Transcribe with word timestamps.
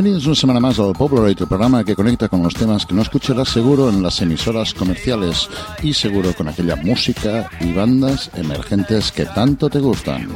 Bienvenidos 0.00 0.24
una 0.28 0.34
semana 0.34 0.60
más 0.60 0.78
al 0.78 0.94
Polaroid, 0.94 1.38
el 1.38 1.46
programa 1.46 1.84
que 1.84 1.94
conecta 1.94 2.26
con 2.30 2.42
los 2.42 2.54
temas 2.54 2.86
que 2.86 2.94
no 2.94 3.02
escucharás 3.02 3.50
seguro 3.50 3.90
en 3.90 4.02
las 4.02 4.22
emisoras 4.22 4.72
comerciales 4.72 5.46
y 5.82 5.92
seguro 5.92 6.32
con 6.32 6.48
aquella 6.48 6.74
música 6.74 7.50
y 7.60 7.74
bandas 7.74 8.30
emergentes 8.34 9.12
que 9.12 9.26
tanto 9.26 9.68
te 9.68 9.78
gustan. 9.78 10.26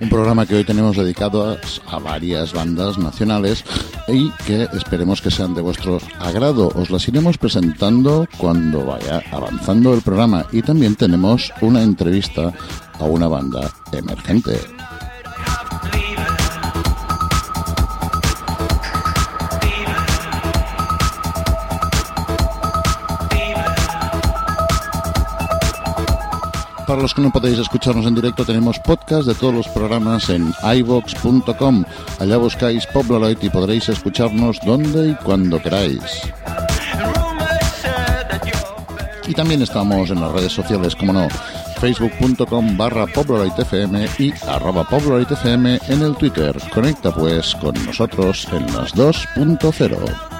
Un 0.00 0.08
programa 0.08 0.46
que 0.46 0.54
hoy 0.54 0.64
tenemos 0.64 0.96
dedicado 0.96 1.58
a, 1.86 1.98
varias 1.98 2.54
bandas 2.54 2.96
nacionales 2.96 3.62
y 4.08 4.30
que 4.46 4.68
esperemos 4.72 5.20
que 5.20 5.30
sean 5.30 5.54
de 5.54 5.60
vuestro 5.60 5.98
agrado. 6.18 6.68
Os 6.76 6.88
las 6.88 7.06
iremos 7.08 7.36
presentando 7.36 8.26
cuando 8.38 8.86
vaya 8.86 9.22
avanzando 9.30 9.92
el 9.92 10.00
programa 10.00 10.46
y 10.50 10.62
también 10.62 10.96
tenemos 10.96 11.52
una 11.60 11.82
entrevista 11.82 12.54
a 12.94 13.04
una 13.04 13.28
banda 13.28 13.70
emergente. 13.92 14.75
Para 26.86 27.02
los 27.02 27.14
que 27.14 27.20
no 27.20 27.32
podéis 27.32 27.58
escucharnos 27.58 28.06
en 28.06 28.14
directo, 28.14 28.44
tenemos 28.44 28.78
podcast 28.78 29.26
de 29.26 29.34
todos 29.34 29.52
los 29.52 29.68
programas 29.68 30.30
en 30.30 30.54
ivox.com. 30.62 31.84
Allá 32.20 32.36
buscáis 32.36 32.86
Pobloloid 32.86 33.38
y 33.42 33.48
podréis 33.48 33.88
escucharnos 33.88 34.60
donde 34.64 35.10
y 35.10 35.14
cuando 35.16 35.60
queráis. 35.60 36.00
Y 39.26 39.34
también 39.34 39.62
estamos 39.62 40.10
en 40.10 40.20
las 40.20 40.30
redes 40.30 40.52
sociales, 40.52 40.94
como 40.94 41.12
no, 41.12 41.28
facebook.com 41.80 42.76
barra 42.76 43.06
FM 43.06 44.08
y 44.18 44.32
arroba 44.46 44.86
FM 44.88 45.80
en 45.88 46.02
el 46.02 46.14
Twitter. 46.16 46.56
Conecta 46.72 47.12
pues 47.12 47.56
con 47.56 47.74
nosotros 47.84 48.46
en 48.52 48.66
las 48.72 48.94
2.0. 48.94 50.35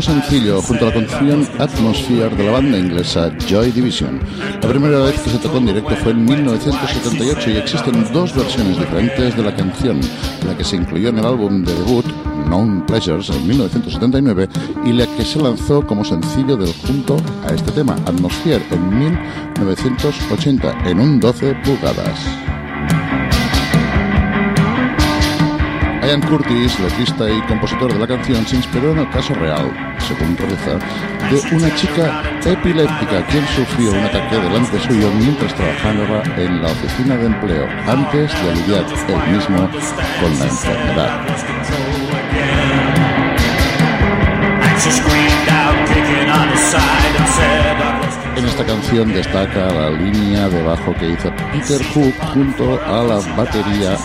quinto 0.00 0.22
sencillo 0.22 0.62
junto 0.62 0.86
a 0.86 0.88
la 0.88 0.94
canción 0.94 1.48
Atmosphere 1.58 2.34
de 2.34 2.44
la 2.44 2.52
banda 2.52 2.78
inglesa 2.78 3.30
Joy 3.46 3.70
Division. 3.70 4.20
La 4.62 4.68
primera 4.68 4.98
vez 5.00 5.20
que 5.20 5.30
se 5.30 5.38
tocó 5.38 5.58
en 5.58 5.66
directo 5.66 5.94
fue 5.96 6.12
en 6.12 6.24
1978 6.24 7.50
y 7.50 7.56
existen 7.56 8.12
dos 8.12 8.34
versiones 8.34 8.78
diferentes 8.78 9.36
de 9.36 9.42
la 9.42 9.54
canción, 9.54 10.00
la 10.46 10.56
que 10.56 10.64
se 10.64 10.76
incluyó 10.76 11.10
en 11.10 11.18
el 11.18 11.26
álbum 11.26 11.64
de 11.64 11.74
debut 11.74 12.06
Known 12.46 12.86
Pleasures 12.86 13.30
en 13.30 13.46
1979 13.46 14.48
y 14.84 14.92
la 14.92 15.06
que 15.06 15.24
se 15.24 15.40
lanzó 15.40 15.86
como 15.86 16.04
sencillo 16.04 16.56
del 16.56 16.72
junto 16.86 17.16
a 17.46 17.52
este 17.52 17.70
tema, 17.72 17.94
Atmosphere, 18.06 18.64
en 18.70 18.98
1980 18.98 20.88
en 20.88 21.00
un 21.00 21.20
12 21.20 21.54
pulgadas. 21.64 22.18
Ian 26.02 26.22
Curtis, 26.22 26.80
letrista 26.80 27.30
y 27.30 27.40
compositor 27.42 27.92
de 27.92 27.98
la 28.00 28.06
canción, 28.06 28.44
se 28.44 28.56
inspiró 28.56 28.90
en 28.90 28.98
el 28.98 29.10
caso 29.10 29.32
real, 29.34 29.70
según 30.10 30.36
reza, 30.36 30.78
de 31.30 31.56
una 31.56 31.74
chica 31.76 32.22
epiléptica 32.44 33.24
quien 33.26 33.46
sufrió 33.48 33.92
un 33.92 33.98
ataque 33.98 34.36
delante 34.36 34.80
suyo 34.80 35.10
mientras 35.18 35.54
trabajaba 35.54 36.22
en 36.36 36.62
la 36.62 36.68
oficina 36.68 37.16
de 37.16 37.26
empleo, 37.26 37.68
antes 37.86 38.32
de 38.42 38.54
lidiar 38.56 38.84
él 39.08 39.32
mismo 39.32 39.68
con 40.20 40.38
la 40.38 40.44
enfermedad. 40.46 41.26
En 48.36 48.44
esta 48.46 48.64
canción 48.64 49.12
destaca 49.12 49.66
la 49.66 49.90
línea 49.90 50.48
de 50.48 50.62
bajo 50.62 50.94
que 50.94 51.10
hizo 51.10 51.32
Peter 51.52 51.82
Hook 51.94 52.14
junto 52.32 52.80
a 52.84 53.04
la 53.04 53.36
batería 53.36 53.96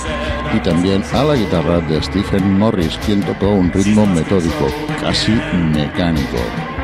y 0.55 0.59
también 0.59 1.03
a 1.13 1.23
la 1.23 1.35
guitarra 1.35 1.79
de 1.81 2.01
Stephen 2.01 2.57
Morris, 2.57 2.97
quien 3.05 3.21
tocó 3.21 3.49
un 3.49 3.71
ritmo 3.71 4.05
metódico, 4.05 4.67
casi 5.01 5.31
mecánico. 5.73 6.74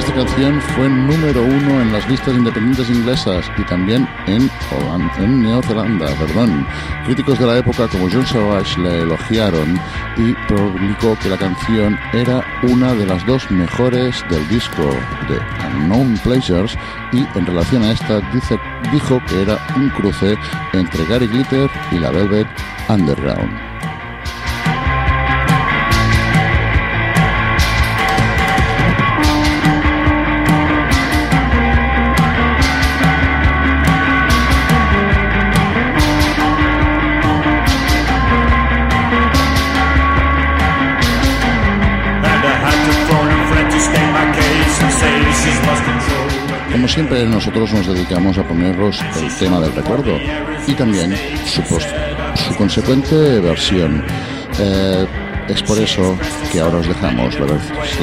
Esta 0.00 0.14
canción 0.14 0.58
fue 0.62 0.88
número 0.88 1.42
uno 1.42 1.82
en 1.82 1.92
las 1.92 2.08
listas 2.08 2.34
independientes 2.34 2.88
inglesas 2.88 3.44
y 3.58 3.62
también 3.64 4.08
en, 4.26 4.50
en 5.18 5.42
Neozelanda. 5.42 6.06
Perdón. 6.14 6.66
Críticos 7.04 7.38
de 7.38 7.46
la 7.46 7.58
época 7.58 7.86
como 7.86 8.08
John 8.10 8.24
Savage 8.24 8.80
la 8.80 8.94
elogiaron 8.94 9.78
y 10.16 10.32
publicó 10.48 11.18
que 11.22 11.28
la 11.28 11.36
canción 11.36 11.98
era 12.14 12.42
una 12.62 12.94
de 12.94 13.04
las 13.04 13.26
dos 13.26 13.50
mejores 13.50 14.24
del 14.30 14.48
disco 14.48 14.84
de 15.28 15.38
Unknown 15.66 16.16
Pleasures 16.24 16.78
y 17.12 17.18
en 17.38 17.44
relación 17.44 17.82
a 17.82 17.92
esta 17.92 18.20
dijo 18.90 19.20
que 19.28 19.42
era 19.42 19.58
un 19.76 19.90
cruce 19.90 20.34
entre 20.72 21.04
Gary 21.04 21.26
Glitter 21.26 21.70
y 21.92 21.98
la 21.98 22.10
Velvet 22.10 22.48
Underground. 22.88 23.69
Siempre, 46.90 47.24
nosotros 47.24 47.72
nos 47.72 47.86
dedicamos 47.86 48.36
a 48.36 48.42
poneros 48.42 49.00
el 49.20 49.34
tema 49.36 49.60
del 49.60 49.72
recuerdo 49.72 50.18
y 50.66 50.72
también 50.74 51.14
su, 51.46 51.62
consecuente 52.56 53.38
versión. 53.40 54.04
Eh, 54.58 55.06
es 55.48 55.62
por 55.62 55.78
eso 55.78 56.18
que 56.52 56.60
ahora 56.60 56.78
os 56.78 56.88
dejamos 56.88 57.38
la, 57.38 57.46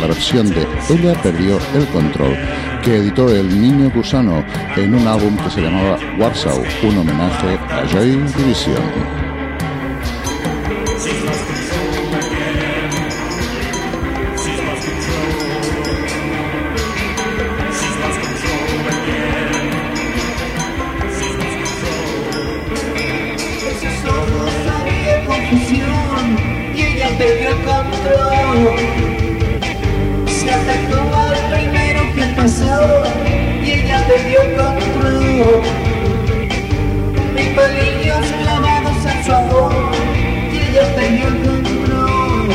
la, 0.02 0.08
versión 0.08 0.50
de 0.50 0.66
Ella 0.90 1.14
perdió 1.22 1.60
el 1.76 1.86
control, 1.88 2.38
que 2.84 2.98
editó 2.98 3.30
el 3.30 3.62
Niño 3.62 3.90
Gusano 3.90 4.44
en 4.76 4.96
un 4.96 5.06
álbum 5.06 5.36
que 5.38 5.50
se 5.50 5.62
llamaba 5.62 5.98
Warsaw, 6.18 6.64
un 6.84 6.98
homenaje 6.98 7.58
a 7.70 7.86
Joy 7.92 8.12
Division. 8.38 9.27
Se 30.26 30.50
atacó 30.50 31.16
al 31.16 31.36
primero 31.52 32.02
que 32.16 32.24
pasó 32.36 33.04
y 33.62 33.72
ella 33.72 34.08
te 34.08 34.14
perdió 34.14 34.40
control. 34.56 35.62
Mis 37.36 37.48
palillos 37.50 38.26
clavados 38.42 39.06
a 39.06 39.24
su 39.24 39.32
amor 39.34 39.74
y 40.52 40.56
ella 40.60 40.96
perdió 40.96 41.28
el 41.28 41.38
control. 41.46 42.50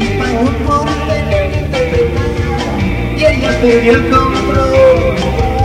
Y 0.00 0.06
pagó 0.18 0.46
por 0.66 0.86
tener 1.06 1.52
que 1.52 1.58
interpretar 1.60 2.80
y 3.16 3.24
ella 3.24 3.50
perdió 3.60 3.92
el 3.92 4.10
control. 4.10 5.55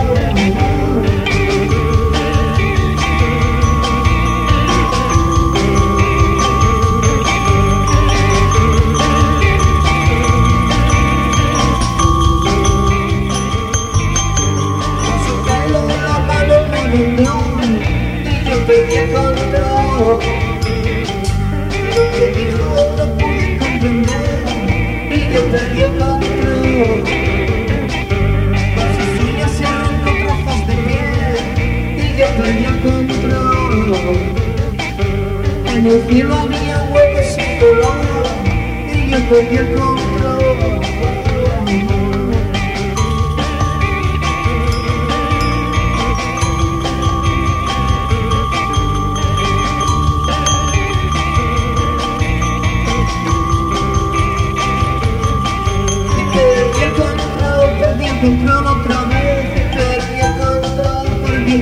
Control. 18.80 20.18
Lo 21.94 22.02
que 22.16 22.26
dijo 22.38 22.66
no 22.96 23.04
pude 23.18 23.58
comprender 23.58 24.44
y 25.10 25.18
yo 25.32 25.40
perdí 25.52 25.80
el 25.82 25.92
control. 25.98 27.04
Con 28.74 28.88
sus 28.96 29.10
uñas 29.28 29.52
se 29.52 29.64
de 30.66 30.76
piel 30.86 31.36
y 31.96 32.16
yo 32.18 32.26
perdí 32.38 32.64
el 32.64 32.78
control. 32.80 34.16
En 35.74 35.86
el 35.86 36.00
cielo 36.08 36.34
había 36.34 36.76
huevos 36.92 37.26
sin 37.34 37.50
color 37.58 38.24
y 38.94 39.10
yo 39.10 39.18
perdí 39.28 39.56
el 39.56 39.74
control. 39.74 40.11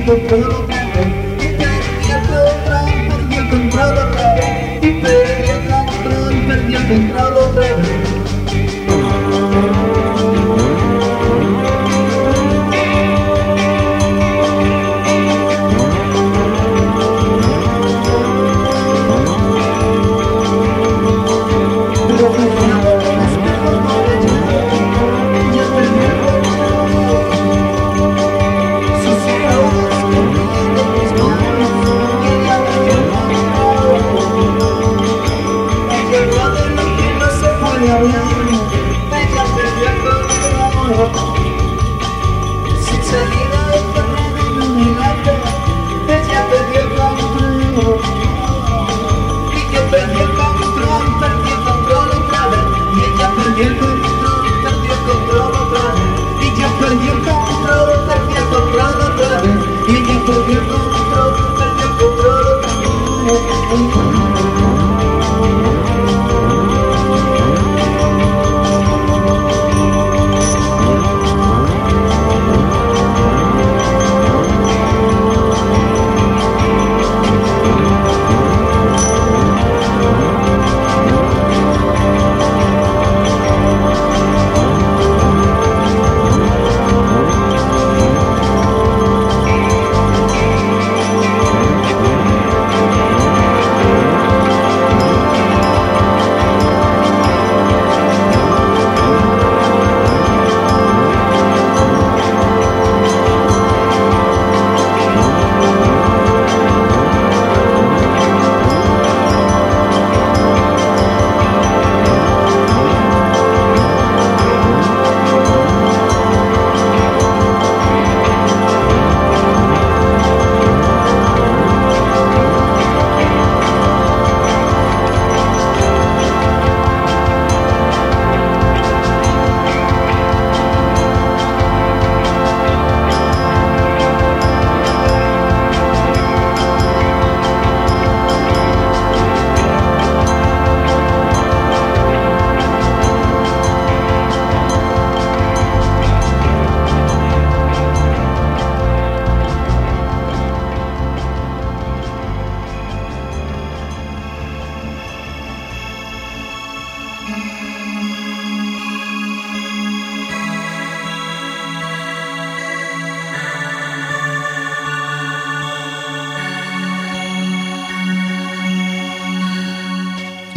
Vez, 0.05 0.23
perdí 3.07 3.35
el 3.35 3.49
control, 3.49 3.95
perdí 4.81 4.95
el 5.49 5.67
control, 5.69 6.47
perdí 6.47 6.75
el 6.75 6.87
control 6.87 7.50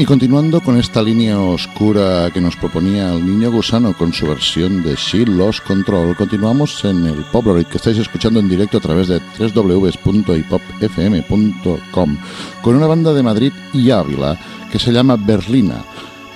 Y 0.05 0.07
continuando 0.07 0.61
con 0.61 0.77
esta 0.77 1.03
línea 1.03 1.41
oscura 1.41 2.31
que 2.31 2.39
nos 2.39 2.57
proponía 2.57 3.15
el 3.15 3.25
niño 3.25 3.51
gusano 3.51 3.97
con 3.97 4.13
su 4.13 4.27
versión 4.27 4.83
de 4.83 4.97
She 4.97 5.25
Lost 5.25 5.67
Control, 5.67 6.15
continuamos 6.15 6.85
en 6.85 7.07
el 7.07 7.25
Polaroid 7.25 7.65
que 7.65 7.79
estáis 7.79 7.97
escuchando 7.97 8.39
en 8.39 8.47
directo 8.47 8.77
a 8.77 8.83
través 8.83 9.09
de 9.09 9.19
www.hipopfm.com 9.39 12.19
con 12.61 12.77
una 12.77 12.87
banda 12.87 13.15
de 13.15 13.23
Madrid 13.23 13.51
y 13.73 13.91
Ávila 13.91 14.39
que 14.71 14.79
se 14.79 14.93
llama 14.93 15.17
Berlina 15.17 15.83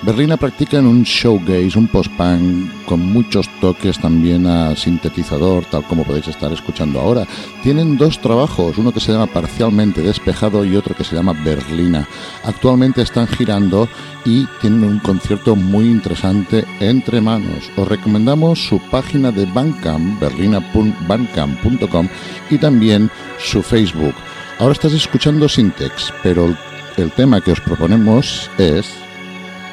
Berlina 0.01 0.37
practica 0.37 0.79
en 0.79 0.87
un 0.87 1.03
showgaze, 1.03 1.77
un 1.77 1.89
post-punk 1.89 2.85
con 2.85 3.01
muchos 3.01 3.49
toques 3.61 3.99
también 3.99 4.47
a 4.47 4.77
sintetizador, 4.77 5.65
tal 5.65 5.83
como 5.85 6.05
podéis 6.05 6.29
estar 6.29 6.53
escuchando 6.53 7.01
ahora. 7.01 7.27
Tienen 7.65 7.97
dos 7.97 8.21
trabajos, 8.21 8.79
uno 8.79 8.93
que 8.93 9.01
se 9.01 9.13
llama 9.13 9.27
Parcialmente 9.27 10.01
Despejado 10.01 10.65
y 10.65 10.77
otro 10.77 10.95
que 10.95 11.03
se 11.03 11.17
llama 11.17 11.33
Berlina. 11.33 12.07
Actualmente 12.45 13.03
están 13.03 13.27
girando 13.27 13.89
y 14.25 14.47
tienen 14.61 14.85
un 14.85 15.01
concierto 15.01 15.57
muy 15.57 15.87
interesante 15.87 16.65
entre 16.79 17.21
manos. 17.21 17.69
Os 17.77 17.89
recomendamos 17.89 18.69
su 18.69 18.79
página 18.79 19.33
de 19.33 19.47
Bandcamp, 19.47 20.21
berlina.bandcamp.com 20.21 22.09
y 22.51 22.59
también 22.59 23.11
su 23.39 23.63
Facebook. 23.63 24.15
Ahora 24.61 24.73
estás 24.73 24.93
escuchando 24.93 25.49
Syntex, 25.49 26.15
pero 26.23 26.57
el 26.97 27.11
tema 27.13 27.41
que 27.41 27.53
os 27.53 27.61
proponemos 27.61 28.49
es 28.59 28.95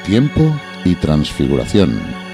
tiempo 0.06 0.54
y 0.84 0.94
transfiguración. 0.94 2.25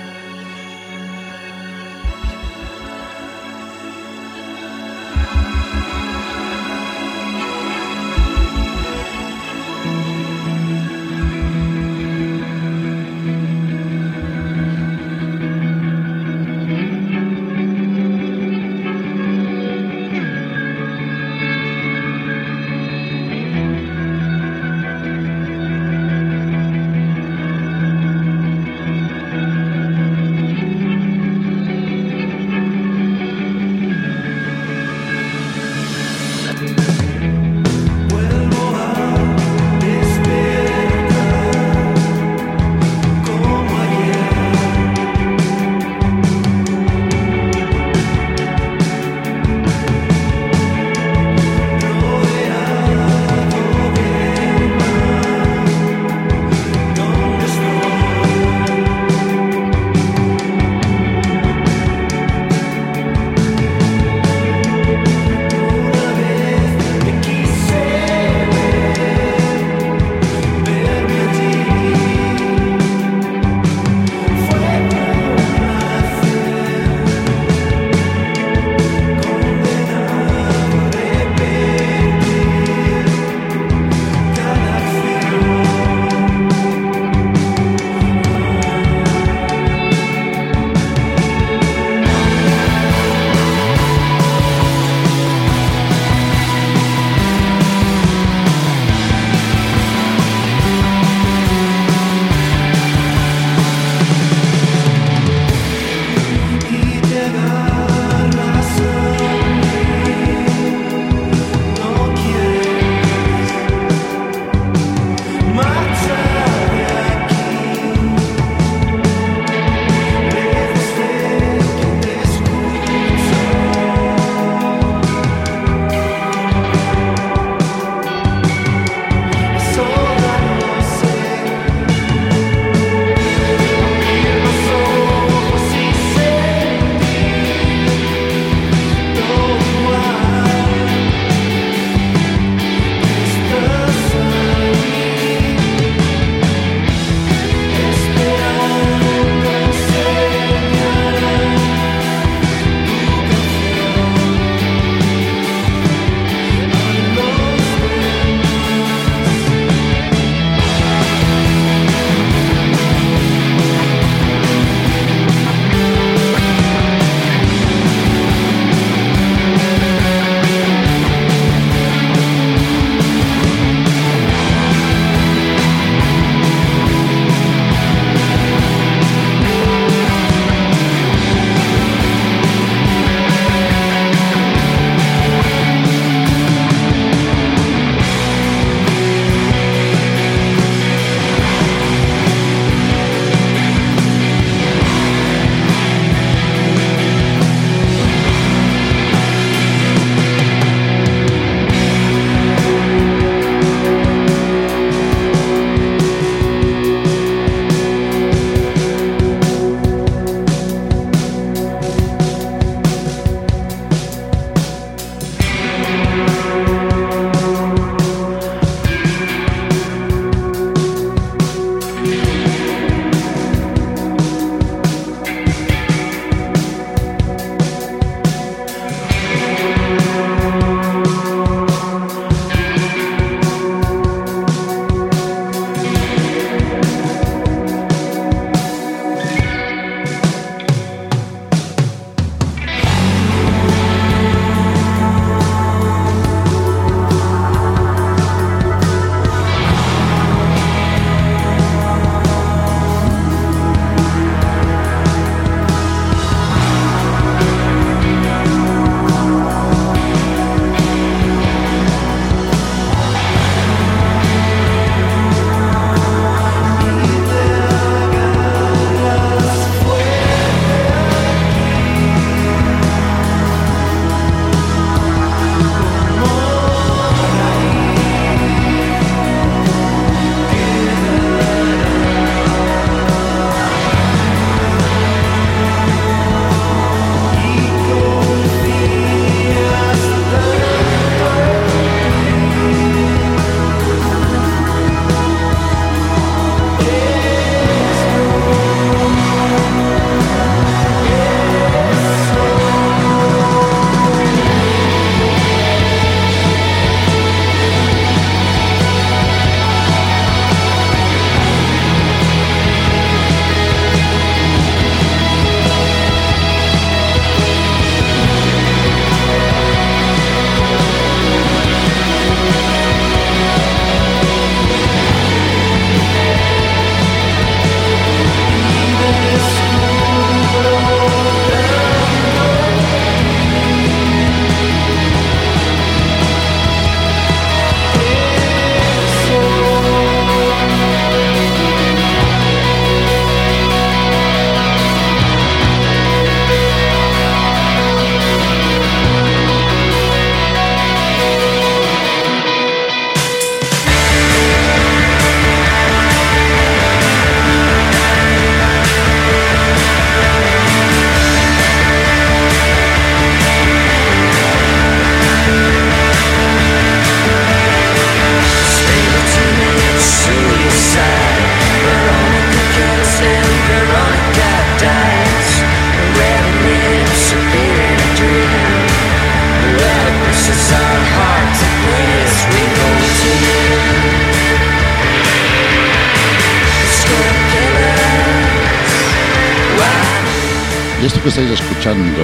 Esto 391.03 391.21
que 391.21 391.31
estáis 391.31 391.51
escuchando 391.51 392.23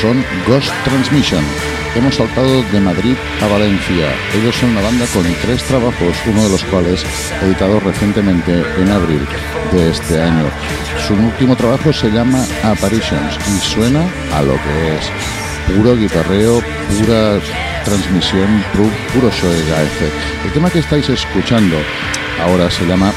son 0.00 0.24
Ghost 0.48 0.72
Transmission. 0.84 1.44
Hemos 1.94 2.16
saltado 2.16 2.60
de 2.72 2.80
Madrid 2.80 3.14
a 3.40 3.46
Valencia. 3.46 4.12
Ellos 4.34 4.52
son 4.56 4.70
una 4.70 4.80
banda 4.80 5.06
con 5.14 5.22
tres 5.42 5.62
trabajos, 5.62 6.16
uno 6.26 6.42
de 6.42 6.50
los 6.50 6.64
cuales 6.64 7.06
editado 7.40 7.78
recientemente 7.78 8.64
en 8.78 8.90
abril 8.90 9.20
de 9.70 9.90
este 9.90 10.20
año. 10.20 10.50
Su 11.06 11.14
último 11.14 11.54
trabajo 11.54 11.92
se 11.92 12.10
llama 12.10 12.44
Apparitions 12.64 13.38
y 13.48 13.60
suena 13.60 14.04
a 14.34 14.42
lo 14.42 14.54
que 14.54 14.96
es 14.96 15.76
puro 15.76 15.96
guitarreo, 15.96 16.60
pura 16.98 17.38
transmisión, 17.84 18.64
puro, 18.72 18.90
puro 19.14 19.30
El 20.44 20.52
tema 20.52 20.68
que 20.68 20.80
estáis 20.80 21.08
escuchando 21.08 21.76
ahora 22.42 22.68
se 22.72 22.84
llama 22.86 23.12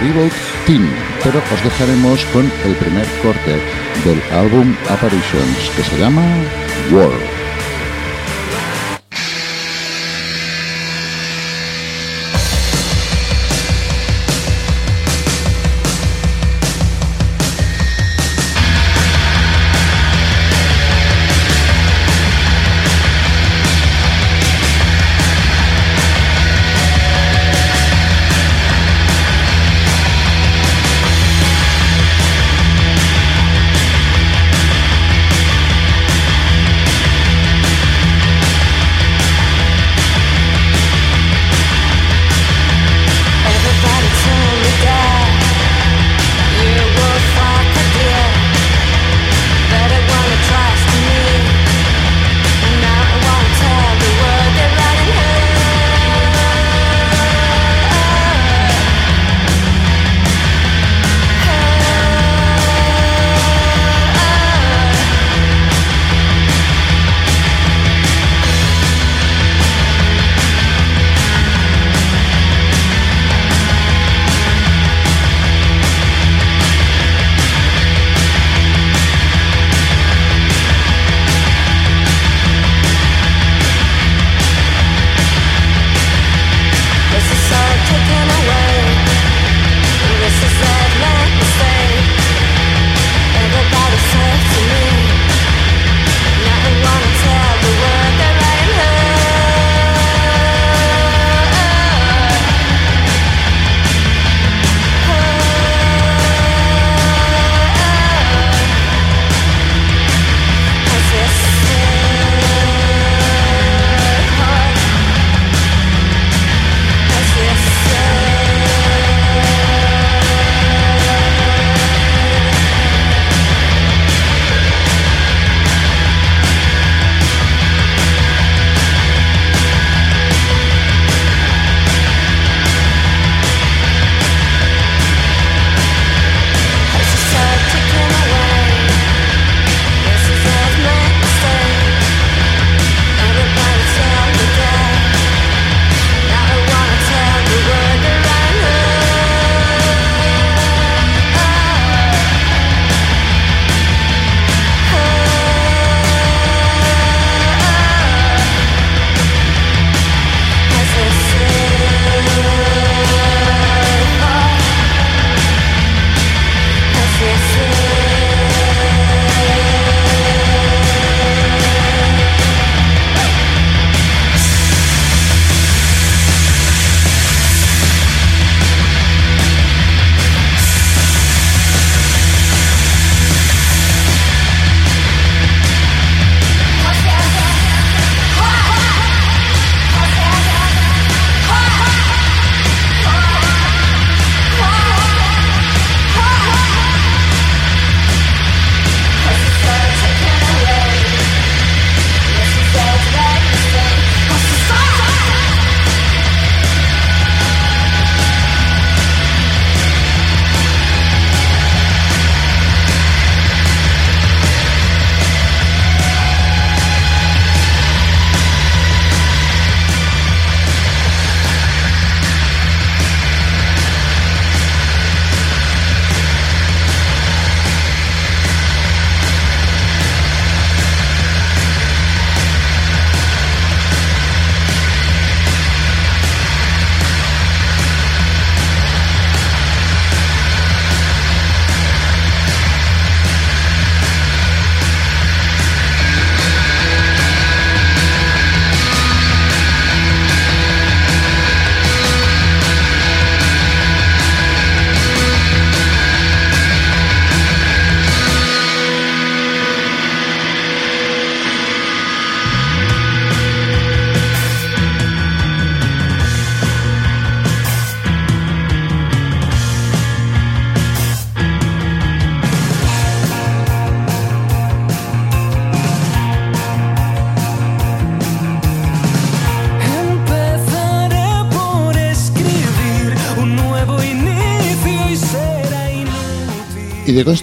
Revolt 0.00 0.45
Pero 0.66 1.38
os 1.54 1.62
dejaremos 1.62 2.24
con 2.32 2.50
el 2.64 2.74
primer 2.74 3.06
corte 3.22 3.52
del 4.04 4.20
álbum 4.36 4.74
Apparitions 4.90 5.70
que 5.76 5.82
se 5.84 5.96
llama 5.96 6.26
World. 6.90 7.35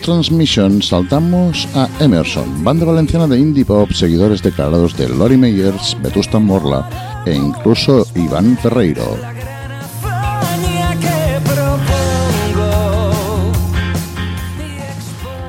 Transmission 0.03 0.81
saltamos 0.81 1.65
a 1.75 1.87
Emerson, 2.03 2.61
banda 2.61 2.83
valenciana 2.83 3.25
de 3.25 3.39
indie 3.39 3.63
pop, 3.63 3.89
seguidores 3.93 4.43
declarados 4.43 4.97
de 4.97 5.07
Lori 5.07 5.37
Meyers, 5.37 5.95
Vetusta 6.03 6.39
Morla 6.39 7.23
e 7.25 7.33
incluso 7.33 8.05
Iván 8.13 8.57
Ferreiro. 8.57 9.17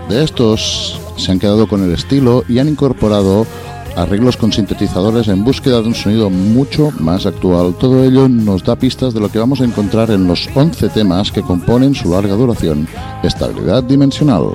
De 0.09 0.23
estos 0.23 1.01
se 1.17 1.33
han 1.33 1.41
quedado 1.41 1.67
con 1.67 1.83
el 1.83 1.93
estilo 1.93 2.45
y 2.49 2.61
han 2.61 2.69
incorporado 2.69 3.49
arreglos 3.97 4.37
con 4.37 4.53
sintetizadores 4.53 5.29
en 5.29 5.45
búsqueda 5.45 5.81
de 5.81 5.89
un 5.89 5.95
sonido 5.95 6.31
mucho 6.31 6.93
más 7.01 7.27
actual. 7.27 7.75
Todo 7.79 8.05
ello 8.05 8.29
nos 8.29 8.65
da 8.65 8.77
pistas 8.77 9.15
de 9.15 9.21
lo 9.21 9.29
que 9.31 9.39
vamos 9.39 9.61
a 9.61 9.65
encontrar 9.65 10.11
en 10.11 10.27
los 10.27 10.49
11 10.55 10.89
temas 10.91 11.31
que 11.31 11.43
componen 11.43 11.95
su 11.95 12.11
larga 12.11 12.35
duración, 12.35 12.89
estabilidad 13.23 13.83
dimensional. 13.83 14.51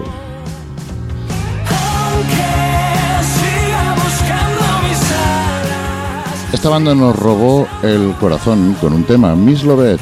Esta 6.51 6.69
banda 6.69 6.95
nos 6.95 7.15
robó 7.15 7.67
el 7.83 8.13
corazón 8.19 8.75
con 8.81 8.93
un 8.93 9.03
tema, 9.03 9.35
Miss 9.35 9.63
Lovett, 9.63 10.01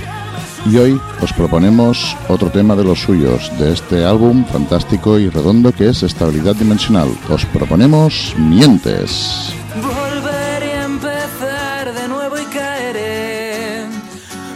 y 0.71 0.77
hoy 0.77 1.01
os 1.21 1.31
proponemos 1.33 2.15
otro 2.27 2.49
tema 2.49 2.75
de 2.75 2.83
los 2.83 2.99
suyos, 2.99 3.51
de 3.57 3.73
este 3.73 4.05
álbum 4.05 4.45
fantástico 4.45 5.19
y 5.19 5.29
redondo 5.29 5.71
que 5.71 5.89
es 5.89 6.03
Estabilidad 6.03 6.55
Dimensional. 6.55 7.09
Os 7.29 7.45
proponemos 7.45 8.33
Mientes. 8.37 9.53
Volveré 9.75 10.73
a 10.73 10.85
empezar 10.85 11.93
de 11.93 12.07
nuevo 12.07 12.37
y 12.39 12.45
caeré 12.45 13.85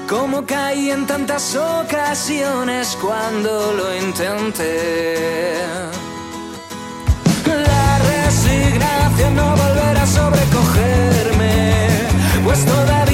como 0.09 0.45
caí 0.45 0.89
en 0.89 1.05
tantas 1.05 1.55
ocasiones 1.55 2.97
cuando 3.01 3.73
lo 3.73 3.95
intenté. 3.95 5.57
La 7.45 7.99
resignación 7.99 9.35
no 9.35 9.49
volverá 9.55 10.03
a 10.03 10.07
sobrecogerme, 10.07 11.87
pues 12.43 12.65
todavía 12.65 13.10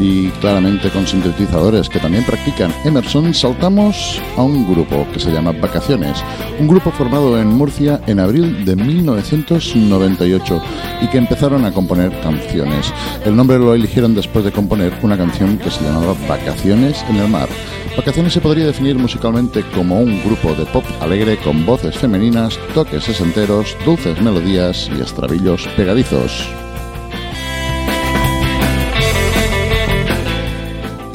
y 0.00 0.28
claramente 0.40 0.90
con 0.90 1.06
sintetizadores 1.06 1.88
que 1.88 2.00
también 2.00 2.24
practican 2.24 2.74
Emerson, 2.84 3.32
saltamos 3.32 4.20
a 4.36 4.42
un 4.42 4.68
grupo 4.72 5.06
que 5.12 5.20
se 5.20 5.30
llama 5.30 5.52
Vacaciones, 5.52 6.24
un 6.58 6.66
grupo 6.66 6.90
formado 6.90 7.38
en 7.38 7.48
Murcia 7.48 8.00
en 8.06 8.18
abril 8.18 8.64
de 8.64 8.74
1998 8.74 10.62
y 11.02 11.06
que 11.08 11.18
empezaron 11.18 11.64
a 11.64 11.72
componer 11.72 12.18
canciones. 12.20 12.92
El 13.24 13.36
nombre 13.36 13.58
lo 13.58 13.74
eligieron 13.74 14.14
después 14.14 14.44
de 14.44 14.52
componer 14.52 14.92
una 15.02 15.16
canción 15.16 15.58
que 15.58 15.70
se 15.70 15.84
llamaba 15.84 16.16
Vacaciones 16.26 17.04
en 17.08 17.16
el 17.16 17.28
mar. 17.28 17.48
Vacaciones 17.96 18.32
se 18.32 18.40
podría 18.40 18.66
definir 18.66 18.96
musicalmente 18.96 19.62
como 19.74 20.00
un 20.00 20.22
grupo 20.24 20.54
de 20.54 20.64
pop 20.66 20.84
alegre 21.00 21.36
con 21.38 21.66
voces 21.66 21.96
femeninas, 21.96 22.58
toques 22.74 23.04
sesenteros, 23.04 23.76
dulces 23.84 24.20
melodías 24.20 24.90
y 24.96 25.00
estrabillos 25.00 25.68
pegadizos. 25.76 26.59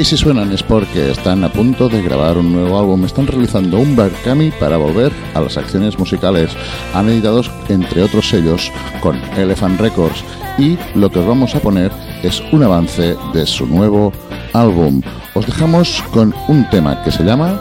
Si 0.06 0.18
suenan 0.18 0.52
es 0.52 0.62
porque 0.62 1.10
están 1.10 1.44
a 1.44 1.52
punto 1.52 1.90
de 1.90 2.00
grabar 2.00 2.38
un 2.38 2.54
nuevo 2.54 2.78
álbum, 2.78 3.06
están 3.06 3.26
realizando 3.26 3.80
un 3.80 3.96
Barcami 3.96 4.52
para 4.52 4.78
volver 4.78 5.12
a 5.34 5.42
las 5.42 5.58
acciones 5.58 5.98
musicales. 5.98 6.56
Han 6.94 7.10
editado, 7.10 7.42
entre 7.70 8.04
otros 8.04 8.30
sellos, 8.30 8.72
con 9.02 9.20
Elephant 9.36 9.82
Records. 9.82 10.24
Y 10.60 10.78
lo 10.94 11.10
que 11.10 11.18
os 11.18 11.26
vamos 11.26 11.56
a 11.56 11.60
poner 11.60 11.92
es 12.22 12.40
un 12.52 12.62
avance 12.62 13.18
de 13.34 13.48
su 13.48 13.66
nuevo 13.66 14.14
álbum. 14.54 15.02
Os 15.34 15.48
dejamos 15.48 16.04
con 16.14 16.36
un 16.50 16.70
tema 16.70 17.02
que 17.02 17.12
se 17.12 17.24
llama 17.24 17.60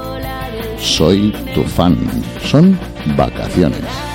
Soy 0.78 1.35
tu 1.54 1.62
fan. 1.62 1.96
Son 2.42 2.78
vacaciones. 3.16 4.13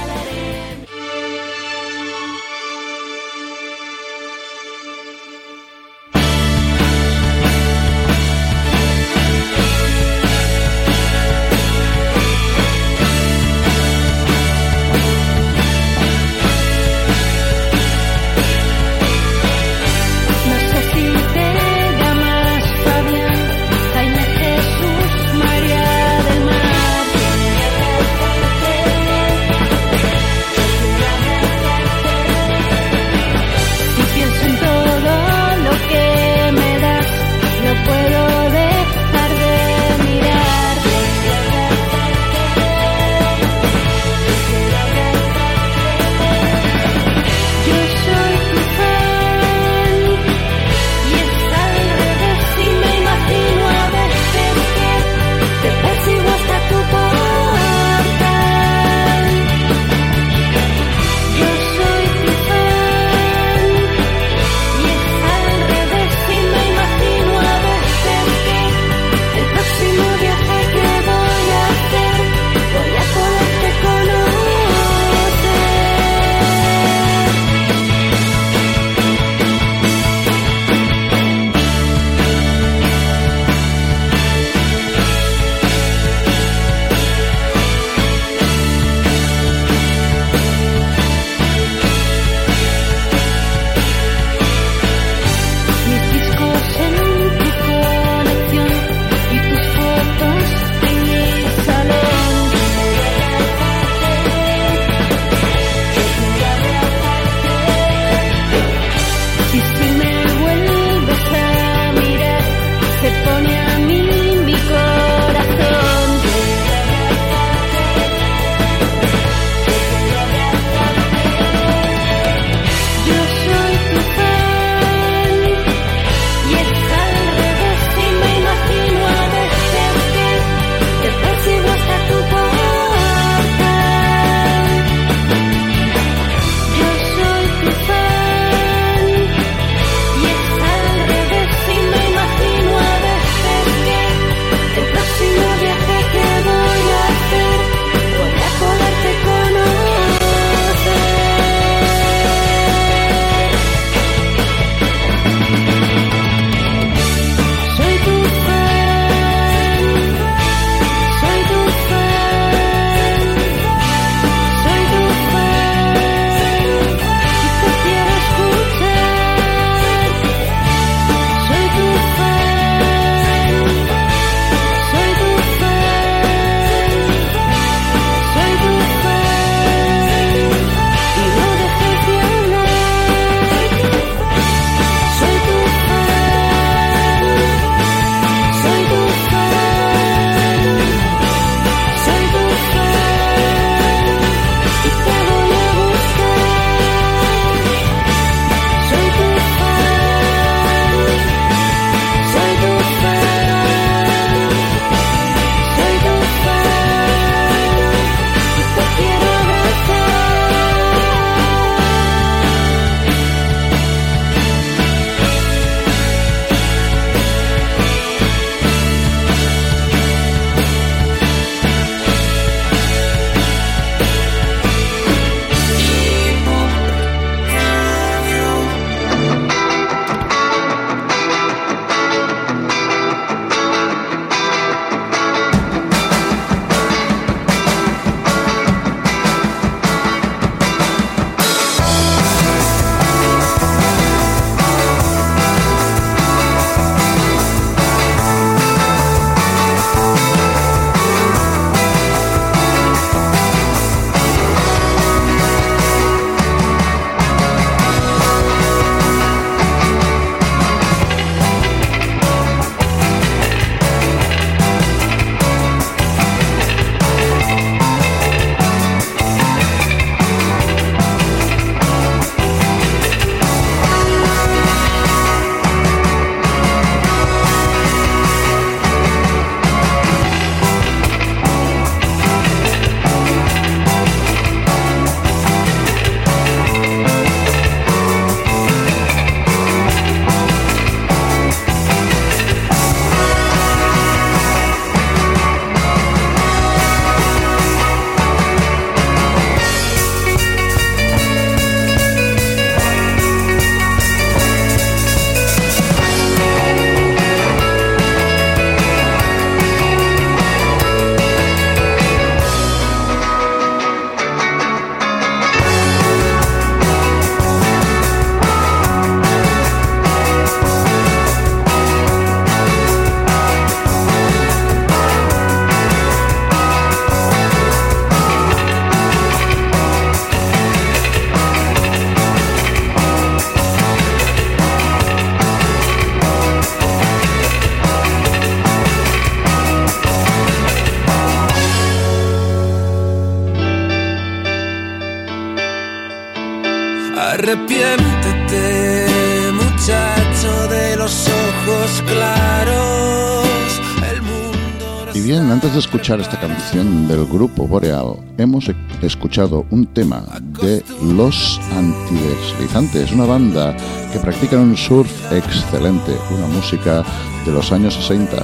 Esta 356.18 356.40
canción 356.40 357.08
del 357.08 357.28
grupo 357.28 357.68
Boreal, 357.68 358.16
hemos 358.40 358.68
e- 358.68 358.76
escuchado 359.04 359.68
un 359.70 359.86
tema 359.86 360.24
de 360.60 360.84
Los 361.04 361.62
Antideslizantes, 361.78 363.12
una 363.12 363.26
banda 363.26 363.78
que 364.12 364.18
practica 364.18 364.58
un 364.58 364.76
surf 364.76 365.32
excelente, 365.32 366.18
una 366.36 366.48
música 366.48 367.04
de 367.46 367.52
los 367.52 367.72
años 367.72 367.94
60. 367.94 368.38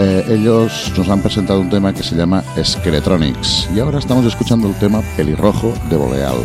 Eh, 0.00 0.24
ellos 0.28 0.92
nos 0.98 1.08
han 1.08 1.20
presentado 1.20 1.60
un 1.60 1.70
tema 1.70 1.94
que 1.94 2.02
se 2.02 2.16
llama 2.16 2.42
Skeletronics 2.60 3.68
y 3.72 3.78
ahora 3.78 4.00
estamos 4.00 4.26
escuchando 4.26 4.66
el 4.66 4.74
tema 4.74 5.00
Pelirrojo 5.16 5.72
de 5.88 5.96
Boreal. 5.96 6.36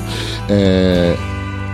Eh, 0.50 1.16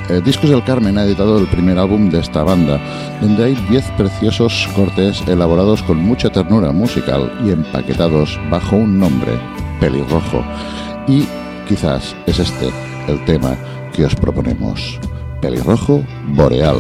eh, 0.09 0.21
Discos 0.23 0.49
del 0.49 0.63
Carmen 0.63 0.97
ha 0.97 1.03
editado 1.03 1.37
el 1.37 1.47
primer 1.47 1.77
álbum 1.77 2.09
de 2.09 2.19
esta 2.19 2.43
banda, 2.43 2.79
donde 3.21 3.43
hay 3.43 3.55
10 3.69 3.91
preciosos 3.91 4.67
cortes 4.75 5.21
elaborados 5.27 5.81
con 5.83 5.97
mucha 5.97 6.29
ternura 6.29 6.71
musical 6.71 7.31
y 7.45 7.51
empaquetados 7.51 8.39
bajo 8.49 8.75
un 8.75 8.99
nombre, 8.99 9.31
Pelirrojo. 9.79 10.43
Y 11.07 11.25
quizás 11.67 12.15
es 12.25 12.39
este 12.39 12.69
el 13.07 13.23
tema 13.25 13.55
que 13.93 14.05
os 14.05 14.15
proponemos, 14.15 14.99
Pelirrojo 15.41 16.03
Boreal. 16.27 16.77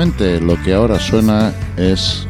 Lo 0.00 0.56
que 0.62 0.72
ahora 0.72 0.98
suena 0.98 1.52
es 1.76 2.26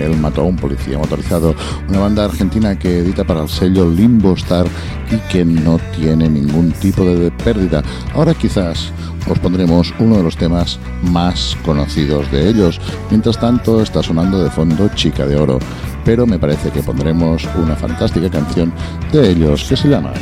El 0.00 0.16
mató 0.16 0.40
a 0.40 0.44
un 0.44 0.56
policía 0.56 0.98
motorizado, 0.98 1.54
una 1.88 2.00
banda 2.00 2.24
argentina 2.24 2.76
que 2.76 2.98
edita 2.98 3.22
para 3.22 3.42
el 3.42 3.48
sello 3.48 3.88
Limbo 3.88 4.32
Star 4.32 4.66
y 5.08 5.16
que 5.30 5.44
no 5.44 5.78
tiene 5.96 6.28
ningún 6.28 6.72
tipo 6.72 7.04
de 7.04 7.30
pérdida. 7.30 7.84
Ahora 8.12 8.34
quizás 8.34 8.90
os 9.30 9.38
pondremos 9.38 9.94
uno 10.00 10.16
de 10.16 10.24
los 10.24 10.36
temas 10.36 10.80
más 11.04 11.56
conocidos 11.64 12.28
de 12.32 12.48
ellos. 12.48 12.80
Mientras 13.08 13.38
tanto, 13.38 13.82
está 13.82 14.02
sonando 14.02 14.42
de 14.42 14.50
fondo 14.50 14.90
Chica 14.96 15.26
de 15.26 15.36
Oro, 15.36 15.60
pero 16.04 16.26
me 16.26 16.40
parece 16.40 16.72
que 16.72 16.82
pondremos 16.82 17.48
una 17.54 17.76
fantástica 17.76 18.28
canción 18.28 18.72
de 19.12 19.30
ellos 19.30 19.64
que 19.68 19.76
se 19.76 19.88
llama 19.88 20.12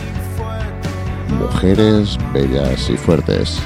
Mujeres 1.40 2.18
Bellas 2.34 2.90
y 2.90 2.98
Fuertes. 2.98 3.58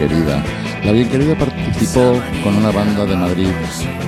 La 0.00 0.92
Bien 0.92 1.10
Querida 1.10 1.34
participó 1.34 2.18
con 2.42 2.56
una 2.56 2.70
banda 2.70 3.04
de 3.04 3.14
Madrid 3.16 3.50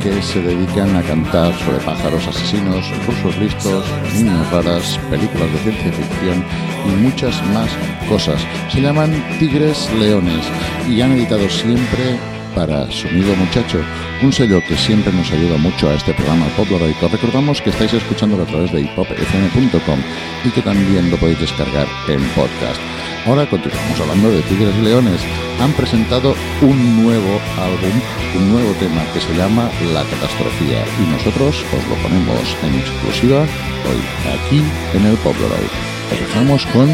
que 0.03 0.23
se 0.23 0.41
dedican 0.41 0.97
a 0.97 1.03
cantar 1.03 1.53
sobre 1.59 1.85
pájaros 1.85 2.27
asesinos, 2.29 2.91
rusos 3.07 3.37
listos, 3.37 3.85
niños 4.15 4.51
raras, 4.51 4.99
películas 5.11 5.53
de 5.53 5.59
ciencia 5.59 5.93
ficción 5.93 6.45
y 6.89 7.03
muchas 7.03 7.47
más 7.49 7.69
cosas. 8.09 8.41
Se 8.71 8.81
llaman 8.81 9.13
Tigres 9.39 9.87
Leones 9.99 10.47
y 10.89 11.03
han 11.03 11.13
editado 11.13 11.47
siempre 11.51 12.19
para 12.55 12.91
Sonido 12.91 13.37
Muchacho, 13.37 13.81
un 14.23 14.33
sello 14.33 14.63
que 14.65 14.77
siempre 14.77 15.13
nos 15.13 15.31
ayuda 15.33 15.57
mucho 15.59 15.89
a 15.89 15.95
este 15.95 16.15
programa 16.15 16.47
Polaroid. 16.57 16.95
Os 17.03 17.11
recordamos 17.11 17.61
que 17.61 17.71
estáis 17.71 17.93
escuchando 17.93 18.41
a 18.41 18.47
través 18.47 18.71
de 18.73 18.83
hipopfm.com 18.83 19.99
y 20.45 20.51
que 20.51 20.63
también 20.63 21.11
lo 21.11 21.17
podéis 21.17 21.41
descargar 21.41 21.87
en 22.09 22.23
podcast. 22.31 22.81
Ahora 23.27 23.49
continuamos 23.49 24.01
hablando 24.01 24.31
de 24.31 24.43
Tigres 24.43 24.75
y 24.77 24.83
Leones. 24.83 25.21
Han 25.61 25.73
presentado 25.73 26.35
un 26.61 27.03
nuevo 27.03 27.41
álbum, 27.59 28.01
un 28.37 28.53
nuevo 28.53 28.73
tema 28.75 29.05
que 29.13 29.21
se 29.21 29.35
llama 29.35 29.71
La 29.93 30.05
Catastrofía 30.05 30.85
y 31.01 31.11
nosotros 31.11 31.65
os 31.73 31.89
lo 31.89 31.95
ponemos 32.03 32.57
en 32.63 32.75
exclusiva 32.79 33.43
hoy 33.43 34.03
aquí 34.39 34.63
en 34.95 35.07
el 35.07 35.17
Polaroid. 35.19 35.73
Empezamos 36.11 36.67
con 36.67 36.89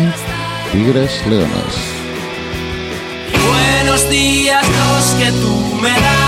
Tigres 0.73 1.27
Leones. 1.27 1.75
Buenos 3.47 4.09
días 4.11 4.65
los 4.67 5.07
que 5.15 5.31
tú 5.33 5.79
me 5.83 5.91
das. 5.91 6.28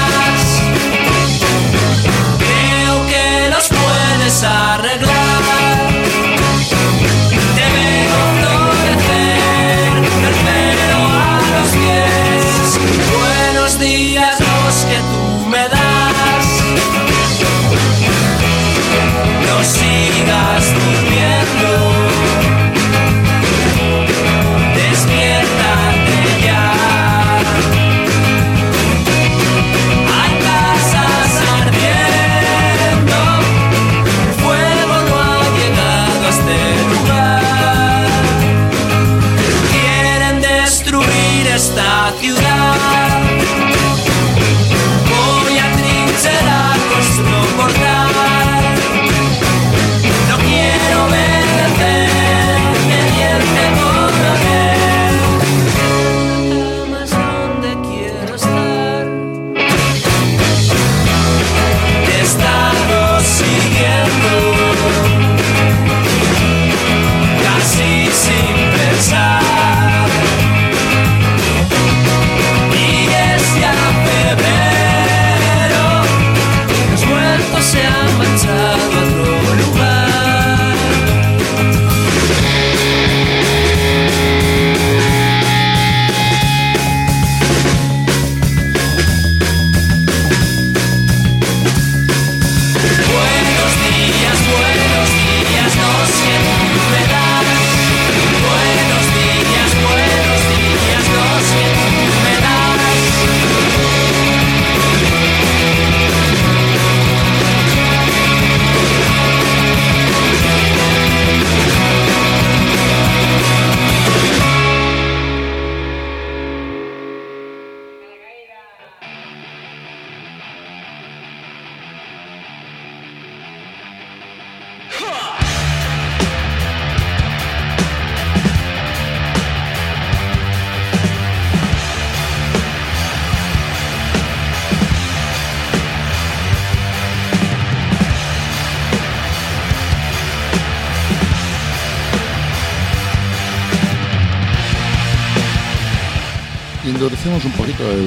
Puedes 4.31 5.30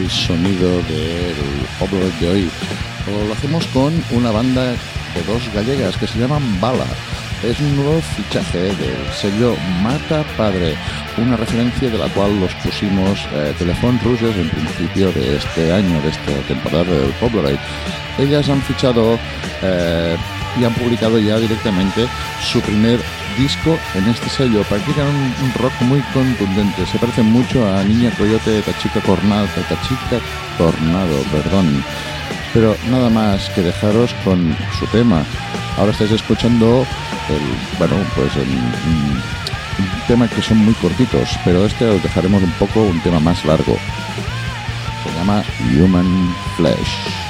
el 0.04 0.10
sonido 0.10 0.70
del 0.84 1.36
Polaroid 1.80 2.14
de 2.20 2.30
hoy. 2.30 2.50
Lo 3.28 3.34
hacemos 3.34 3.66
con 3.68 3.94
una 4.12 4.32
banda 4.32 4.72
de 4.72 5.24
dos 5.28 5.42
gallegas 5.54 5.96
que 5.98 6.08
se 6.08 6.20
llaman 6.20 6.60
Bala. 6.60 6.86
Es 7.44 7.60
un 7.60 7.76
nuevo 7.76 8.02
fichaje 8.02 8.60
del 8.60 9.14
sello 9.14 9.56
Mata 9.82 10.24
Padre, 10.38 10.76
una 11.18 11.38
referencia 11.38 11.90
de 11.90 11.98
la 11.98 12.08
cual 12.10 12.40
los 12.40 12.54
pusimos 12.56 13.20
eh, 13.34 13.54
Telefón 13.58 14.00
Rusos 14.04 14.36
en 14.36 14.50
principio 14.50 15.12
de 15.12 15.38
este 15.38 15.72
año, 15.72 16.02
de 16.02 16.10
esta 16.10 16.32
temporada 16.48 16.84
del 16.84 17.12
Polaroid. 17.14 17.60
Ellas 18.18 18.50
han 18.50 18.62
fichado 18.62 19.18
eh, 19.62 20.18
y 20.60 20.64
han 20.64 20.74
publicado 20.74 21.20
ya 21.20 21.38
directamente 21.40 22.08
su 22.42 22.62
primer 22.62 23.00
disco 23.36 23.78
en 23.96 24.08
este 24.08 24.30
sello. 24.30 24.64
Practican 24.64 25.08
un, 25.08 25.54
rock 25.56 25.74
muy 25.82 26.02
contundente. 26.14 26.86
Se 26.86 26.98
parece 27.00 27.22
mucho 27.24 27.68
a 27.68 27.84
Niña 27.84 28.12
Coyote, 28.18 28.62
Tachica 28.62 29.00
Tornado, 29.02 29.48
Tachica 29.70 30.20
Tornado, 30.58 31.18
perdón. 31.32 31.84
Pero 32.54 32.76
nada 32.90 33.10
más 33.10 33.50
que 33.50 33.62
dejaros 33.62 34.14
con 34.24 34.56
su 34.80 34.86
tema. 34.88 35.24
Ahora 35.78 35.92
estáis 35.92 36.12
escuchando 36.12 36.86
el, 37.30 37.78
bueno, 37.80 37.96
pues 38.16 38.36
el, 38.36 38.50
un 39.80 40.08
tema 40.08 40.28
que 40.28 40.42
son 40.42 40.58
muy 40.58 40.74
cortitos, 40.76 41.30
pero 41.44 41.66
este 41.66 41.86
os 41.86 42.04
dejaremos 42.04 42.44
un 42.44 42.52
poco 42.54 42.82
un 42.82 43.00
tema 43.02 43.20
más 43.20 43.44
largo. 43.46 43.78
Se 45.04 45.18
llama 45.18 45.44
Human 45.76 46.36
Flesh. 46.56 47.23